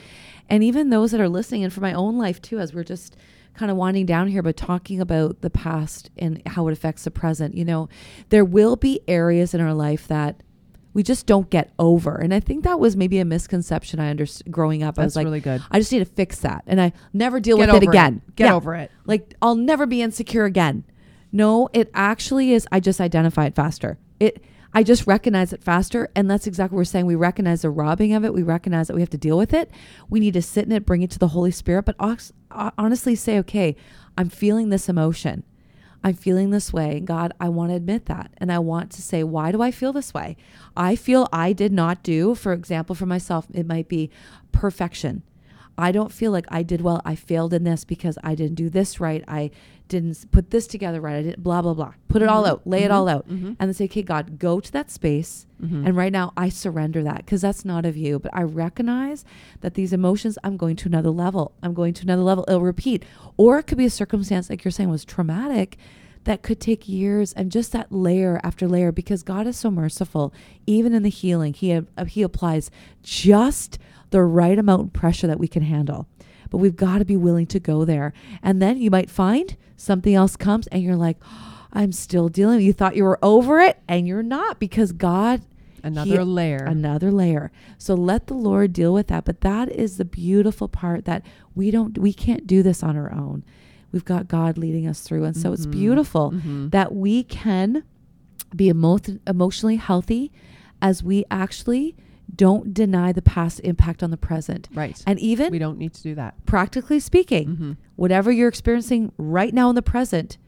And 0.49 0.65
even 0.65 0.89
those 0.89 1.11
that 1.13 1.21
are 1.21 1.29
listening, 1.29 1.65
and 1.65 1.73
for 1.73 1.83
my 1.83 1.93
own 1.93 2.17
life 2.17 2.41
too, 2.41 2.59
as 2.59 2.75
we're 2.75 2.85
just 2.85 3.15
kind 3.55 3.71
of 3.71 3.77
winding 3.77 4.07
down 4.07 4.29
here, 4.29 4.43
but 4.43 4.57
talking 4.57 5.01
about 5.01 5.41
the 5.43 5.51
past 5.51 6.11
and 6.17 6.43
how 6.47 6.69
it 6.69 6.73
affects 6.73 7.05
the 7.05 7.11
present, 7.11 7.55
you 7.55 7.65
know, 7.65 7.89
there 8.31 8.45
will 8.45 8.77
be 8.77 9.01
areas 9.07 9.55
in 9.55 9.61
our 9.61 9.75
life 9.75 10.09
that 10.09 10.43
we 10.95 11.03
just 11.03 11.27
don't 11.27 11.49
get 11.49 11.73
over. 11.79 12.17
And 12.17 12.35
I 12.35 12.41
think 12.41 12.65
that 12.65 12.79
was 12.79 12.97
maybe 12.97 13.19
a 13.19 13.25
misconception 13.25 13.99
I 13.99 14.11
understood 14.11 14.51
growing 14.53 14.83
up. 14.83 14.99
I 14.99 15.05
was 15.05 15.17
like, 15.17 15.25
really 15.25 15.41
good. 15.41 15.63
I 15.71 15.79
just 15.79 15.91
need 15.91 16.01
to 16.01 16.05
fix 16.05 16.41
that. 16.41 16.65
And 16.67 16.81
I 16.81 16.93
never 17.15 17.41
deal 17.41 17.57
Get 17.57 17.73
with 17.73 17.83
it 17.83 17.89
again. 17.89 18.21
Get 18.37 18.47
Yeah. 18.47 18.55
over 18.55 18.75
it. 18.75 18.91
Like 19.07 19.35
I'll 19.41 19.55
never 19.55 19.87
be 19.87 20.03
insecure 20.03 20.45
again. 20.45 20.85
No, 21.31 21.71
it 21.73 21.91
actually 21.95 22.53
is 22.53 22.67
I 22.71 22.79
just 22.81 23.01
identify 23.01 23.47
it 23.47 23.55
faster. 23.55 23.99
It 24.21 24.45
I 24.75 24.83
just 24.83 25.07
recognize 25.07 25.53
it 25.53 25.63
faster 25.63 26.11
and 26.17 26.31
that's 26.31 26.47
exactly 26.47 26.77
what 26.77 26.81
we're 26.81 26.85
saying. 26.85 27.07
We 27.07 27.15
recognize 27.15 27.63
the 27.63 27.71
robbing 27.71 28.15
of 28.15 28.25
it. 28.25 28.33
We 28.33 28.43
recognize 28.43 28.89
that 28.89 28.95
we 28.95 29.03
have 29.03 29.11
to 29.11 29.19
deal 29.19 29.37
with 29.37 29.53
it. 29.53 29.71
We 30.09 30.21
need 30.21 30.35
to 30.35 30.43
sit 30.43 30.65
in 30.65 30.73
it, 30.73 30.87
bring 30.87 31.03
it 31.03 31.11
to 31.13 31.19
the 31.19 31.29
Holy 31.29 31.51
Spirit, 31.51 31.85
but 31.85 31.97
uh, 31.99 32.71
honestly 32.79 33.15
say, 33.15 33.39
okay, 33.41 33.77
I'm 34.17 34.29
feeling 34.29 34.71
this 34.71 34.89
emotion. 34.89 35.45
I'm 36.05 36.15
feeling 36.15 36.51
this 36.51 36.73
way. 36.73 37.01
God, 37.01 37.33
I 37.39 37.49
want 37.49 37.71
to 37.71 37.77
admit 37.77 38.07
that. 38.07 38.33
And 38.39 38.51
I 38.51 38.59
want 38.59 38.91
to 38.93 39.03
say, 39.03 39.23
why 39.23 39.53
do 39.53 39.63
I 39.63 39.71
feel 39.71 39.93
this 39.93 40.13
way? 40.13 40.37
I 40.77 40.97
feel 40.97 41.29
I 41.33 41.53
did 41.53 41.73
not 41.73 42.03
do, 42.03 42.35
for 42.35 42.53
example, 42.53 42.95
for 42.95 43.07
myself, 43.07 43.47
it 43.53 43.67
might 43.67 43.89
be 43.89 44.11
perfection. 44.51 45.23
I 45.79 45.91
don't 45.93 46.13
feel 46.13 46.31
like 46.33 46.47
I 46.49 46.63
did 46.63 46.81
well. 46.83 47.01
I 47.05 47.15
failed 47.15 47.53
in 47.55 47.65
this 47.65 47.85
because 47.85 48.19
I 48.23 48.35
didn't 48.35 48.57
do 48.57 48.69
this 48.69 49.01
right. 49.01 49.25
I 49.27 49.51
didn't 49.89 50.31
put 50.31 50.51
this 50.51 50.67
together 50.67 51.01
right. 51.01 51.17
I 51.17 51.23
didn't 51.23 51.43
blah, 51.43 51.61
blah, 51.63 51.75
blah. 51.75 51.93
Put 52.09 52.23
it 52.23 52.29
all 52.29 52.45
Mhm. 52.45 52.49
out, 52.49 52.67
lay 52.67 52.83
it 52.85 52.91
Mhm. 52.91 52.95
all 52.95 53.09
out. 53.09 53.29
Mhm. 53.29 53.57
And 53.59 53.69
then 53.69 53.75
say, 53.75 53.85
okay, 53.85 54.03
God, 54.03 54.39
go 54.39 54.61
to 54.61 54.73
that 54.73 54.91
space. 54.91 55.47
Mhm. 55.63 55.87
And 55.87 55.97
right 55.97 56.13
now, 56.13 56.33
I 56.37 56.49
surrender 56.49 57.03
that 57.05 57.19
because 57.19 57.41
that's 57.43 57.65
not 57.65 57.85
of 57.85 57.97
you. 57.97 58.19
But 58.19 58.31
I 58.35 58.43
recognize 58.43 59.25
that 59.61 59.75
these 59.75 59.93
emotions, 59.93 60.39
I'm 60.45 60.57
going 60.57 60.77
to 60.77 60.89
another 60.89 61.11
level. 61.11 61.53
I'm 61.63 61.75
going 61.75 61.95
to 61.95 62.03
another 62.05 62.23
level. 62.23 62.45
It'll 62.49 62.61
repeat. 62.63 63.05
Or 63.37 63.59
it 63.59 63.65
could 63.65 63.79
be 63.79 63.85
a 63.87 63.91
circumstance, 63.91 64.49
like 64.49 64.65
you're 64.65 64.73
saying, 64.73 64.89
was 64.91 65.05
traumatic 65.05 65.77
that 66.25 66.43
could 66.43 66.61
take 66.61 66.89
years 66.89 67.33
and 67.33 67.51
just 67.51 67.73
that 67.73 67.91
layer 67.91 68.41
after 68.45 68.69
layer 68.69 68.93
because 68.93 69.23
God 69.23 69.47
is 69.47 69.57
so 69.57 69.71
merciful. 69.71 70.33
Even 70.67 70.95
in 70.95 71.03
the 71.03 71.09
healing, 71.11 71.53
He, 71.55 71.73
uh, 71.73 72.05
he 72.07 72.23
applies 72.23 72.71
just 73.03 73.79
the 74.11 74.23
right 74.23 74.59
amount 74.59 74.83
of 74.83 74.93
pressure 74.93 75.27
that 75.27 75.39
we 75.41 75.49
can 75.49 75.63
handle. 75.63 76.07
But 76.51 76.59
we've 76.59 76.77
got 76.77 76.99
to 76.99 77.05
be 77.05 77.17
willing 77.17 77.47
to 77.47 77.59
go 77.61 77.85
there. 77.85 78.13
And 78.43 78.61
then 78.61 78.77
you 78.79 78.91
might 78.91 79.11
find 79.11 79.57
something 79.77 80.15
else 80.15 80.37
comes 80.37 80.67
and 80.69 80.83
you're 80.83 80.97
like, 80.97 81.17
I'm 81.73 81.93
still 81.93 82.29
dealing. 82.29 82.61
You 82.61 82.73
thought 82.75 82.95
you 82.97 83.05
were 83.05 83.19
over 83.23 83.59
it 83.61 83.79
and 83.89 84.07
you're 84.07 84.23
not 84.23 84.59
because 84.61 84.93
God 84.93 85.43
Another 85.85 86.19
He- 86.19 86.25
layer. 86.25 86.59
another 86.65 87.11
layer. 87.11 87.51
So 87.79 87.95
let 87.95 88.29
the 88.29 88.35
Lord 88.35 88.73
deal 88.73 88.93
with 88.95 89.09
that. 89.09 89.25
But 89.25 89.41
that 89.41 89.69
is 89.73 89.97
the 89.97 90.05
beautiful 90.05 90.69
part 90.69 91.07
that 91.07 91.25
we 91.57 91.73
don't 91.73 91.99
we 91.99 92.13
can't 92.13 92.47
do 92.47 92.63
this 92.63 92.85
on 92.85 92.97
our 92.97 93.13
own. 93.13 93.43
We've 93.93 94.05
got 94.05 94.27
God 94.29 94.57
leading 94.59 94.87
us 94.87 95.01
through. 95.03 95.25
And 95.25 95.37
so 95.37 95.53
it's 95.53 95.67
Mhm. 95.67 95.71
beautiful 95.71 96.33
Mhm. 96.33 96.71
that 96.71 96.95
we 96.95 97.23
can 97.25 97.83
be 98.57 98.69
emo- 98.69 98.99
emotionally 99.27 99.77
healthy 99.77 100.33
as 100.81 101.03
we 101.03 101.25
actually 101.31 101.95
don't 102.35 102.73
deny 102.73 103.13
the 103.13 103.21
past 103.23 103.61
impact 103.63 104.03
on 104.03 104.11
the 104.11 104.17
present. 104.17 104.69
right. 104.75 105.03
And 105.07 105.19
even 105.19 105.51
we 105.53 105.59
don't 105.59 105.77
need 105.79 105.93
to 105.95 106.03
do 106.03 106.15
that. 106.15 106.35
practically 106.47 106.99
speaking, 106.99 107.49
Mhm. 107.57 107.77
whatever 107.97 108.33
you're 108.33 108.49
experiencing 108.49 109.13
right 109.19 109.53
now 109.53 109.69
in 109.69 109.75
the 109.75 109.83
present, 109.83 110.39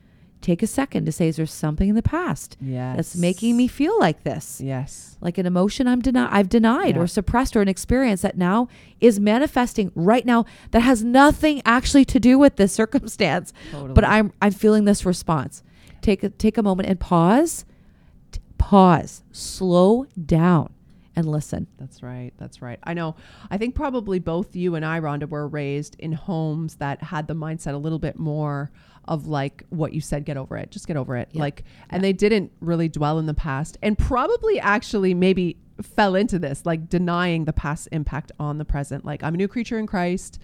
take 0.45 0.63
a 0.63 0.67
second 0.67 1.07
to 1.07 1.13
say, 1.13 1.27
is 1.29 1.37
there 1.37 1.47
something 1.47 1.89
in 1.89 1.95
the 1.95 2.03
past 2.03 2.57
Yes. 2.61 2.97
that's 2.97 3.17
making 3.17 3.57
me 3.57 3.67
feel 3.67 3.99
like 3.99 4.23
this? 4.25 4.61
Yes. 4.61 5.17
like 5.21 5.39
an 5.39 5.47
emotion 5.47 5.89
I'm 5.89 6.03
deni- 6.03 6.29
I've 6.31 6.51
denied 6.51 6.97
Yeah. 6.97 7.01
or 7.03 7.07
suppressed 7.07 7.57
or 7.57 7.63
an 7.63 7.69
experience 7.69 8.21
that 8.23 8.37
now 8.37 8.69
is 9.01 9.19
manifesting 9.19 9.91
right 9.95 10.27
now 10.27 10.45
that 10.73 10.81
has 10.81 11.03
nothing 11.03 11.63
actually 11.65 12.05
to 12.07 12.21
do 12.21 12.39
with 12.39 12.57
this 12.57 12.73
circumstance 12.83 13.53
Totally. 13.73 13.95
but 13.95 14.05
I'm 14.05 14.33
I'm 14.43 14.53
feeling 14.53 14.85
this 14.85 15.07
response 15.07 15.63
take 16.03 16.23
a 16.23 16.29
take 16.29 16.59
a 16.59 16.63
moment 16.63 16.89
and 16.91 17.01
pause 17.01 17.65
T- 18.33 18.41
pause 18.59 19.23
slow 19.33 20.05
down 20.27 20.71
and 21.17 21.27
listen 21.27 21.69
That's 21.79 22.03
right. 22.03 22.33
That's 22.39 22.61
right. 22.61 22.79
I 22.83 22.93
know. 22.93 23.15
I 23.51 23.57
think 23.57 23.75
probably 23.77 24.19
both 24.19 24.55
you 24.57 24.75
and 24.75 24.85
I, 24.85 24.99
Rhonda, 25.01 25.29
were 25.29 25.47
raised 25.49 25.95
in 26.01 26.13
homes 26.13 26.75
that 26.77 27.03
had 27.05 27.29
the 27.29 27.35
mindset 27.35 27.73
a 27.73 27.77
little 27.79 28.01
bit 28.01 28.19
more 28.19 28.71
of 29.07 29.27
like 29.27 29.65
what 29.71 29.93
you 29.93 30.01
said, 30.01 30.25
get 30.25 30.37
over 30.37 30.57
it. 30.57 30.71
Just 30.71 30.87
get 30.87 30.97
over 30.97 31.17
it. 31.17 31.29
Yeah. 31.33 31.41
Like, 31.43 31.65
and 31.91 32.03
they 32.03 32.13
didn't 32.13 32.53
really 32.61 32.89
dwell 32.89 33.19
in 33.19 33.27
the 33.27 33.35
past 33.35 33.77
and 33.83 33.99
probably 33.99 34.59
actually 34.61 35.15
maybe 35.15 35.59
fell 35.83 36.15
into 36.15 36.39
this, 36.39 36.65
like 36.65 36.89
denying 36.89 37.45
the 37.45 37.53
past 37.53 37.89
impact 37.93 38.33
on 38.39 38.59
the 38.59 38.65
present. 38.65 39.05
Like, 39.05 39.23
I'm 39.23 39.35
a 39.35 39.37
new 39.37 39.49
creature 39.49 39.79
in 39.79 39.87
Christ. 39.87 40.39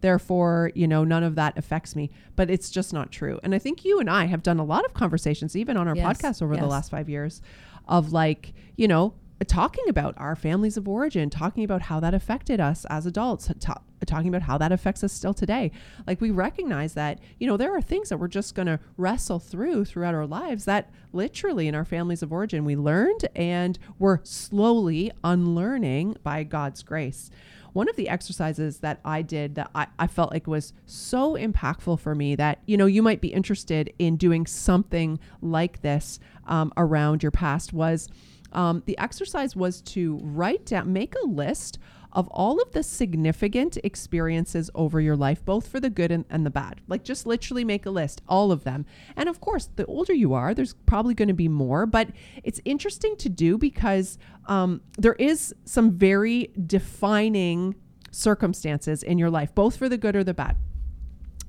Therefore, 0.00 0.70
you 0.74 0.86
know, 0.86 1.04
none 1.04 1.22
of 1.22 1.34
that 1.36 1.56
affects 1.56 1.96
me. 1.96 2.10
But 2.36 2.50
it's 2.50 2.70
just 2.70 2.92
not 2.92 3.10
true. 3.10 3.40
And 3.42 3.54
I 3.54 3.58
think 3.58 3.84
you 3.84 3.98
and 3.98 4.08
I 4.10 4.26
have 4.26 4.42
done 4.42 4.58
a 4.58 4.64
lot 4.64 4.84
of 4.84 4.94
conversations, 4.94 5.56
even 5.56 5.76
on 5.76 5.88
our 5.88 5.96
Yes. 5.96 6.18
podcast 6.18 6.42
over 6.42 6.56
the 6.56 6.66
last 6.66 6.90
five 6.90 7.08
years, 7.08 7.40
of 7.88 8.12
like, 8.12 8.52
you 8.76 8.86
know, 8.88 9.14
talking 9.46 9.84
about 9.88 10.14
our 10.18 10.36
families 10.36 10.76
of 10.76 10.88
origin, 10.88 11.30
talking 11.30 11.64
about 11.64 11.82
how 11.82 12.00
that 12.00 12.14
affected 12.14 12.60
us 12.60 12.84
as 12.90 13.06
adults, 13.06 13.50
ta- 13.60 13.82
talking 14.06 14.28
about 14.28 14.42
how 14.42 14.58
that 14.58 14.72
affects 14.72 15.04
us 15.04 15.12
still 15.12 15.34
today. 15.34 15.70
Like 16.06 16.20
we 16.20 16.30
recognize 16.30 16.94
that, 16.94 17.18
you 17.38 17.46
know, 17.46 17.56
there 17.56 17.74
are 17.76 17.82
things 17.82 18.08
that 18.08 18.18
we're 18.18 18.28
just 18.28 18.54
going 18.54 18.66
to 18.66 18.80
wrestle 18.96 19.38
through 19.38 19.84
throughout 19.84 20.14
our 20.14 20.26
lives 20.26 20.64
that 20.64 20.90
literally 21.12 21.68
in 21.68 21.74
our 21.74 21.84
families 21.84 22.22
of 22.22 22.32
origin 22.32 22.64
we 22.64 22.76
learned 22.76 23.28
and 23.34 23.78
we're 23.98 24.20
slowly 24.22 25.10
unlearning 25.24 26.16
by 26.22 26.44
God's 26.44 26.82
grace. 26.82 27.30
One 27.72 27.90
of 27.90 27.96
the 27.96 28.08
exercises 28.08 28.78
that 28.78 29.00
I 29.04 29.20
did 29.20 29.54
that 29.56 29.70
I, 29.74 29.86
I 29.98 30.06
felt 30.06 30.32
like 30.32 30.46
was 30.46 30.72
so 30.86 31.34
impactful 31.34 32.00
for 32.00 32.14
me 32.14 32.34
that, 32.36 32.62
you 32.64 32.78
know, 32.78 32.86
you 32.86 33.02
might 33.02 33.20
be 33.20 33.28
interested 33.28 33.92
in 33.98 34.16
doing 34.16 34.46
something 34.46 35.18
like 35.42 35.82
this 35.82 36.18
um, 36.46 36.72
around 36.78 37.22
your 37.22 37.32
past 37.32 37.74
was 37.74 38.08
um, 38.52 38.82
the 38.86 38.96
exercise 38.96 39.54
was 39.54 39.82
to 39.82 40.18
write 40.22 40.64
down, 40.64 40.92
make 40.92 41.14
a 41.22 41.26
list 41.26 41.78
of 42.16 42.26
all 42.28 42.62
of 42.62 42.72
the 42.72 42.82
significant 42.82 43.76
experiences 43.84 44.70
over 44.74 45.02
your 45.02 45.14
life, 45.14 45.44
both 45.44 45.68
for 45.68 45.78
the 45.78 45.90
good 45.90 46.10
and, 46.10 46.24
and, 46.30 46.46
the 46.46 46.50
bad. 46.50 46.80
Like 46.88 47.04
just 47.04 47.26
literally 47.26 47.62
make 47.62 47.84
a 47.84 47.90
list, 47.90 48.22
all 48.26 48.50
of 48.50 48.64
them. 48.64 48.86
And 49.16 49.28
of 49.28 49.38
course, 49.42 49.68
the 49.76 49.84
older 49.84 50.14
you 50.14 50.32
are, 50.32 50.54
there's 50.54 50.72
probably 50.86 51.12
going 51.12 51.28
to 51.28 51.34
be 51.34 51.46
more, 51.46 51.84
but 51.84 52.08
it's 52.42 52.58
interesting 52.64 53.16
to 53.18 53.28
do 53.28 53.58
because 53.58 54.16
um, 54.46 54.80
there 54.96 55.12
is 55.14 55.54
some 55.66 55.90
very 55.92 56.50
defining 56.66 57.74
circumstances 58.10 59.02
in 59.02 59.18
your 59.18 59.28
life, 59.28 59.54
both 59.54 59.76
for 59.76 59.90
the 59.90 59.98
good 59.98 60.16
or 60.16 60.24
the 60.24 60.34
bad 60.34 60.56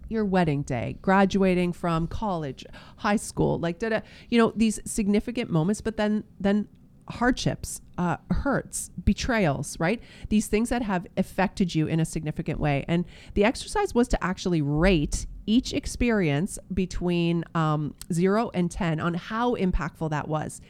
your 0.10 0.23
wedding 0.23 0.62
day, 0.63 0.97
graduating 1.01 1.73
from 1.73 2.08
college, 2.08 2.65
high 2.97 3.17
school, 3.17 3.60
like 3.60 3.80
da 3.80 4.01
you 4.30 4.38
know, 4.38 4.53
these 4.56 4.80
significant 4.86 5.49
moments, 5.49 5.82
but 5.82 5.97
then 5.97 6.23
then 6.39 6.65
hardships, 7.10 7.82
uh, 7.98 8.17
hurts, 8.32 8.89
betrayals, 9.04 9.80
right? 9.80 10.02
These 10.30 10.48
things 10.48 10.70
that 10.70 10.82
have 10.82 11.08
affected 11.15 11.74
you 11.74 11.88
in 11.88 12.00
a 12.00 12.06
significant 12.06 12.60
way. 12.60 12.86
And 12.88 13.06
the 13.34 13.43
exercise 13.43 13.96
was 13.96 14.08
to 14.10 14.24
actually 14.24 14.62
rate 14.62 15.26
each 15.46 15.74
experience 15.74 16.60
between 16.74 17.46
um, 17.56 17.96
zero 18.12 18.52
and 18.54 18.70
10 18.70 19.00
on 19.00 19.13
how 19.13 19.56
impactful 19.56 20.10
that 20.10 20.28
was, 20.28 20.62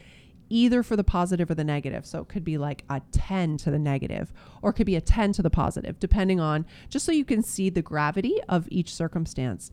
either 0.48 0.82
for 0.82 0.96
the 0.96 1.04
positive 1.04 1.50
or 1.50 1.54
the 1.54 1.64
negative. 1.64 2.06
So 2.06 2.20
it 2.20 2.28
could 2.28 2.44
be 2.44 2.56
like 2.56 2.84
a 2.88 3.02
10 3.10 3.58
to 3.58 3.70
the 3.70 3.78
negative, 3.78 4.32
or 4.62 4.70
it 4.70 4.74
could 4.74 4.86
be 4.86 4.96
a 4.96 5.00
10 5.00 5.32
to 5.34 5.42
the 5.42 5.50
positive, 5.50 5.98
depending 5.98 6.40
on 6.40 6.64
just 6.88 7.04
so 7.04 7.12
you 7.12 7.24
can 7.24 7.42
see 7.42 7.68
the 7.68 7.82
gravity 7.82 8.40
of 8.48 8.68
each 8.70 8.94
circumstance. 8.94 9.72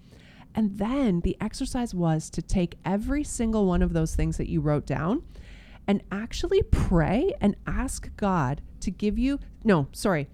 And 0.55 0.77
then 0.77 1.19
the 1.21 1.37
exercise 1.39 1.93
was 1.93 2.29
to 2.31 2.41
take 2.41 2.77
every 2.85 3.23
single 3.23 3.65
one 3.65 3.81
of 3.81 3.93
those 3.93 4.15
things 4.15 4.37
that 4.37 4.49
you 4.49 4.61
wrote 4.61 4.85
down 4.85 5.23
and 5.87 6.01
actually 6.11 6.61
pray 6.63 7.33
and 7.41 7.55
ask 7.67 8.09
God 8.17 8.61
to 8.81 8.91
give 8.91 9.17
you, 9.17 9.39
no, 9.63 9.87
sorry, 9.91 10.27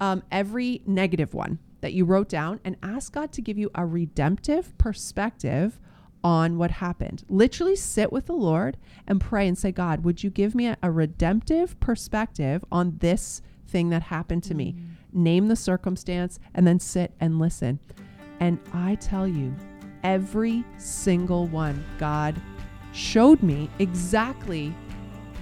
um, 0.00 0.22
every 0.30 0.82
negative 0.86 1.34
one 1.34 1.58
that 1.80 1.92
you 1.92 2.04
wrote 2.04 2.28
down 2.28 2.60
and 2.64 2.76
ask 2.82 3.12
God 3.12 3.32
to 3.32 3.42
give 3.42 3.58
you 3.58 3.70
a 3.74 3.86
redemptive 3.86 4.76
perspective 4.78 5.78
on 6.24 6.58
what 6.58 6.70
happened. 6.72 7.24
Literally 7.28 7.76
sit 7.76 8.12
with 8.12 8.26
the 8.26 8.32
Lord 8.32 8.76
and 9.06 9.20
pray 9.20 9.46
and 9.46 9.56
say, 9.56 9.70
God, 9.70 10.04
would 10.04 10.24
you 10.24 10.30
give 10.30 10.54
me 10.54 10.66
a, 10.66 10.76
a 10.82 10.90
redemptive 10.90 11.78
perspective 11.78 12.64
on 12.72 12.96
this 12.98 13.42
thing 13.68 13.90
that 13.90 14.02
happened 14.02 14.42
to 14.44 14.48
mm-hmm. 14.50 14.58
me? 14.58 14.72
Mm. 14.72 14.88
Name 15.12 15.48
the 15.48 15.56
circumstance 15.56 16.38
and 16.54 16.66
then 16.66 16.80
sit 16.80 17.12
and 17.20 17.38
listen. 17.38 17.78
And 18.40 18.58
I 18.72 18.96
tell 18.96 19.28
you, 19.28 19.54
every 20.02 20.64
single 20.78 21.46
one, 21.46 21.84
God 21.98 22.40
showed 22.92 23.42
me 23.42 23.70
exactly 23.78 24.74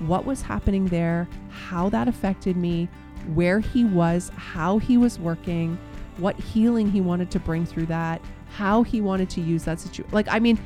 what 0.00 0.24
was 0.24 0.42
happening 0.42 0.86
there, 0.86 1.28
how 1.48 1.88
that 1.90 2.08
affected 2.08 2.56
me, 2.56 2.88
where 3.34 3.60
he 3.60 3.84
was, 3.84 4.30
how 4.36 4.78
he 4.78 4.96
was 4.96 5.18
working, 5.18 5.78
what 6.18 6.38
healing 6.38 6.90
he 6.90 7.00
wanted 7.00 7.30
to 7.30 7.40
bring 7.40 7.64
through 7.64 7.86
that, 7.86 8.20
how 8.50 8.82
he 8.82 9.00
wanted 9.00 9.30
to 9.30 9.40
use 9.40 9.64
that 9.64 9.80
situation. 9.80 10.10
Like, 10.12 10.26
I 10.28 10.38
mean, 10.38 10.58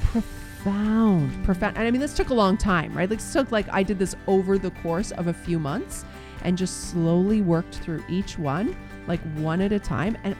profound, 0.00 1.44
profound. 1.44 1.76
And 1.76 1.86
I 1.86 1.90
mean, 1.90 2.00
this 2.00 2.14
took 2.14 2.30
a 2.30 2.34
long 2.34 2.56
time, 2.56 2.96
right? 2.96 3.08
Like, 3.08 3.18
this 3.18 3.32
took 3.32 3.52
like 3.52 3.66
I 3.70 3.82
did 3.82 3.98
this 3.98 4.14
over 4.26 4.58
the 4.58 4.70
course 4.82 5.10
of 5.12 5.26
a 5.26 5.34
few 5.34 5.58
months 5.58 6.04
and 6.42 6.56
just 6.56 6.90
slowly 6.90 7.40
worked 7.40 7.76
through 7.76 8.04
each 8.08 8.38
one, 8.38 8.76
like 9.06 9.20
one 9.36 9.60
at 9.60 9.72
a 9.72 9.78
time. 9.78 10.16
And 10.24 10.36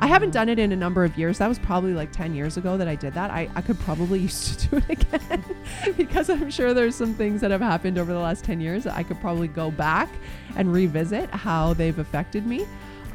I 0.00 0.06
haven't 0.06 0.30
done 0.30 0.48
it 0.48 0.58
in 0.58 0.70
a 0.70 0.76
number 0.76 1.04
of 1.04 1.18
years. 1.18 1.38
That 1.38 1.48
was 1.48 1.58
probably 1.58 1.92
like 1.92 2.12
10 2.12 2.34
years 2.34 2.56
ago 2.56 2.76
that 2.76 2.86
I 2.86 2.94
did 2.94 3.14
that. 3.14 3.30
I, 3.30 3.48
I 3.56 3.62
could 3.62 3.78
probably 3.80 4.20
use 4.28 4.56
to 4.56 4.68
do 4.68 4.76
it 4.76 4.90
again 4.90 5.44
because 5.96 6.30
I'm 6.30 6.50
sure 6.50 6.72
there's 6.72 6.94
some 6.94 7.14
things 7.14 7.40
that 7.40 7.50
have 7.50 7.60
happened 7.60 7.98
over 7.98 8.12
the 8.12 8.18
last 8.18 8.44
10 8.44 8.60
years 8.60 8.84
that 8.84 8.96
I 8.96 9.02
could 9.02 9.20
probably 9.20 9.48
go 9.48 9.70
back 9.70 10.08
and 10.56 10.72
revisit 10.72 11.30
how 11.30 11.74
they've 11.74 11.98
affected 11.98 12.46
me. 12.46 12.66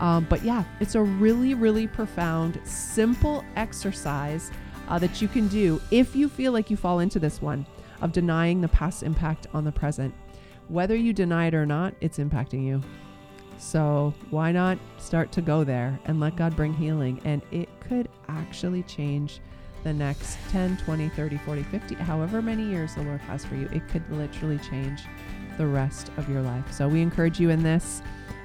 Um, 0.02 0.26
but 0.30 0.44
yeah, 0.44 0.64
it's 0.80 0.96
a 0.96 1.02
really, 1.02 1.54
really 1.54 1.88
profound, 1.88 2.60
simple 2.66 3.46
exercise 3.56 4.52
uh, 4.90 5.00
that 5.00 5.22
you 5.22 5.28
can 5.28 5.48
do 5.48 5.82
if 5.92 6.16
you 6.16 6.28
feel 6.28 6.52
like 6.52 6.70
you 6.70 6.76
fall 6.76 7.00
into 7.00 7.20
this 7.20 7.42
one 7.42 7.66
of 8.02 8.12
denying 8.12 8.60
the 8.60 8.68
past 8.68 9.04
impact 9.04 9.48
on 9.54 9.64
the 9.64 9.72
present. 9.72 10.14
Whether 10.68 10.96
you 10.96 11.14
deny 11.14 11.48
it 11.48 11.54
or 11.54 11.66
not, 11.66 11.94
it's 12.02 12.18
impacting 12.18 12.66
you. 12.66 12.82
So 13.58 14.14
why 14.30 14.52
not 14.52 14.78
start 14.98 15.32
to 15.34 15.42
go 15.42 15.64
there 15.64 15.98
and 16.06 16.20
let 16.20 16.36
God 16.36 16.56
bring 16.56 16.74
healing? 16.74 17.22
And 17.24 17.42
it 17.52 17.70
could 17.80 18.10
actually 18.28 18.84
change 18.84 19.40
the 19.84 19.94
next 19.94 20.38
10, 20.50 20.78
20, 20.78 21.10
30, 21.10 21.38
40, 21.40 21.64
50, 21.64 21.96
however 21.96 22.42
many 22.42 22.64
years 22.64 22.96
the 22.96 23.04
Lord 23.04 23.22
has 23.22 23.46
for 23.46 23.56
you. 23.56 23.70
It 23.72 23.88
could 23.90 24.04
literally 24.12 24.60
change 24.60 25.04
the 25.58 25.68
rest 25.68 26.10
of 26.18 26.30
your 26.30 26.42
life. 26.42 26.72
So 26.72 26.88
we 26.88 27.02
encourage 27.02 27.40
you 27.40 27.50
in 27.50 27.64
this. 27.64 28.02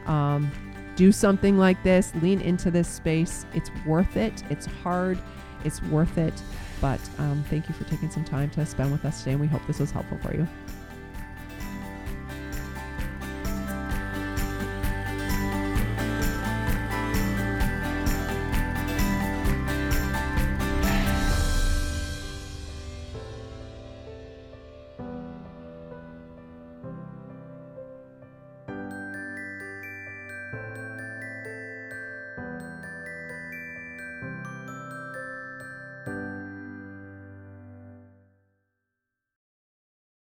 Um, 0.06 0.50
do 0.96 1.12
something 1.12 1.56
like 1.56 1.80
this, 1.84 2.12
lean 2.16 2.40
into 2.40 2.70
this 2.70 2.88
space. 2.88 3.46
It's 3.54 3.70
worth 3.86 4.16
it. 4.16 4.42
It's 4.50 4.66
hard, 4.66 5.18
it's 5.64 5.80
worth 5.84 6.18
it. 6.18 6.34
But 6.80 7.00
um, 7.18 7.44
thank 7.48 7.68
you 7.68 7.74
for 7.74 7.84
taking 7.84 8.10
some 8.10 8.24
time 8.24 8.50
to 8.50 8.66
spend 8.66 8.90
with 8.90 9.04
us 9.04 9.20
today, 9.20 9.32
and 9.32 9.40
we 9.40 9.46
hope 9.46 9.64
this 9.66 9.78
was 9.78 9.90
helpful 9.90 10.18
for 10.18 10.34
you. 10.34 10.46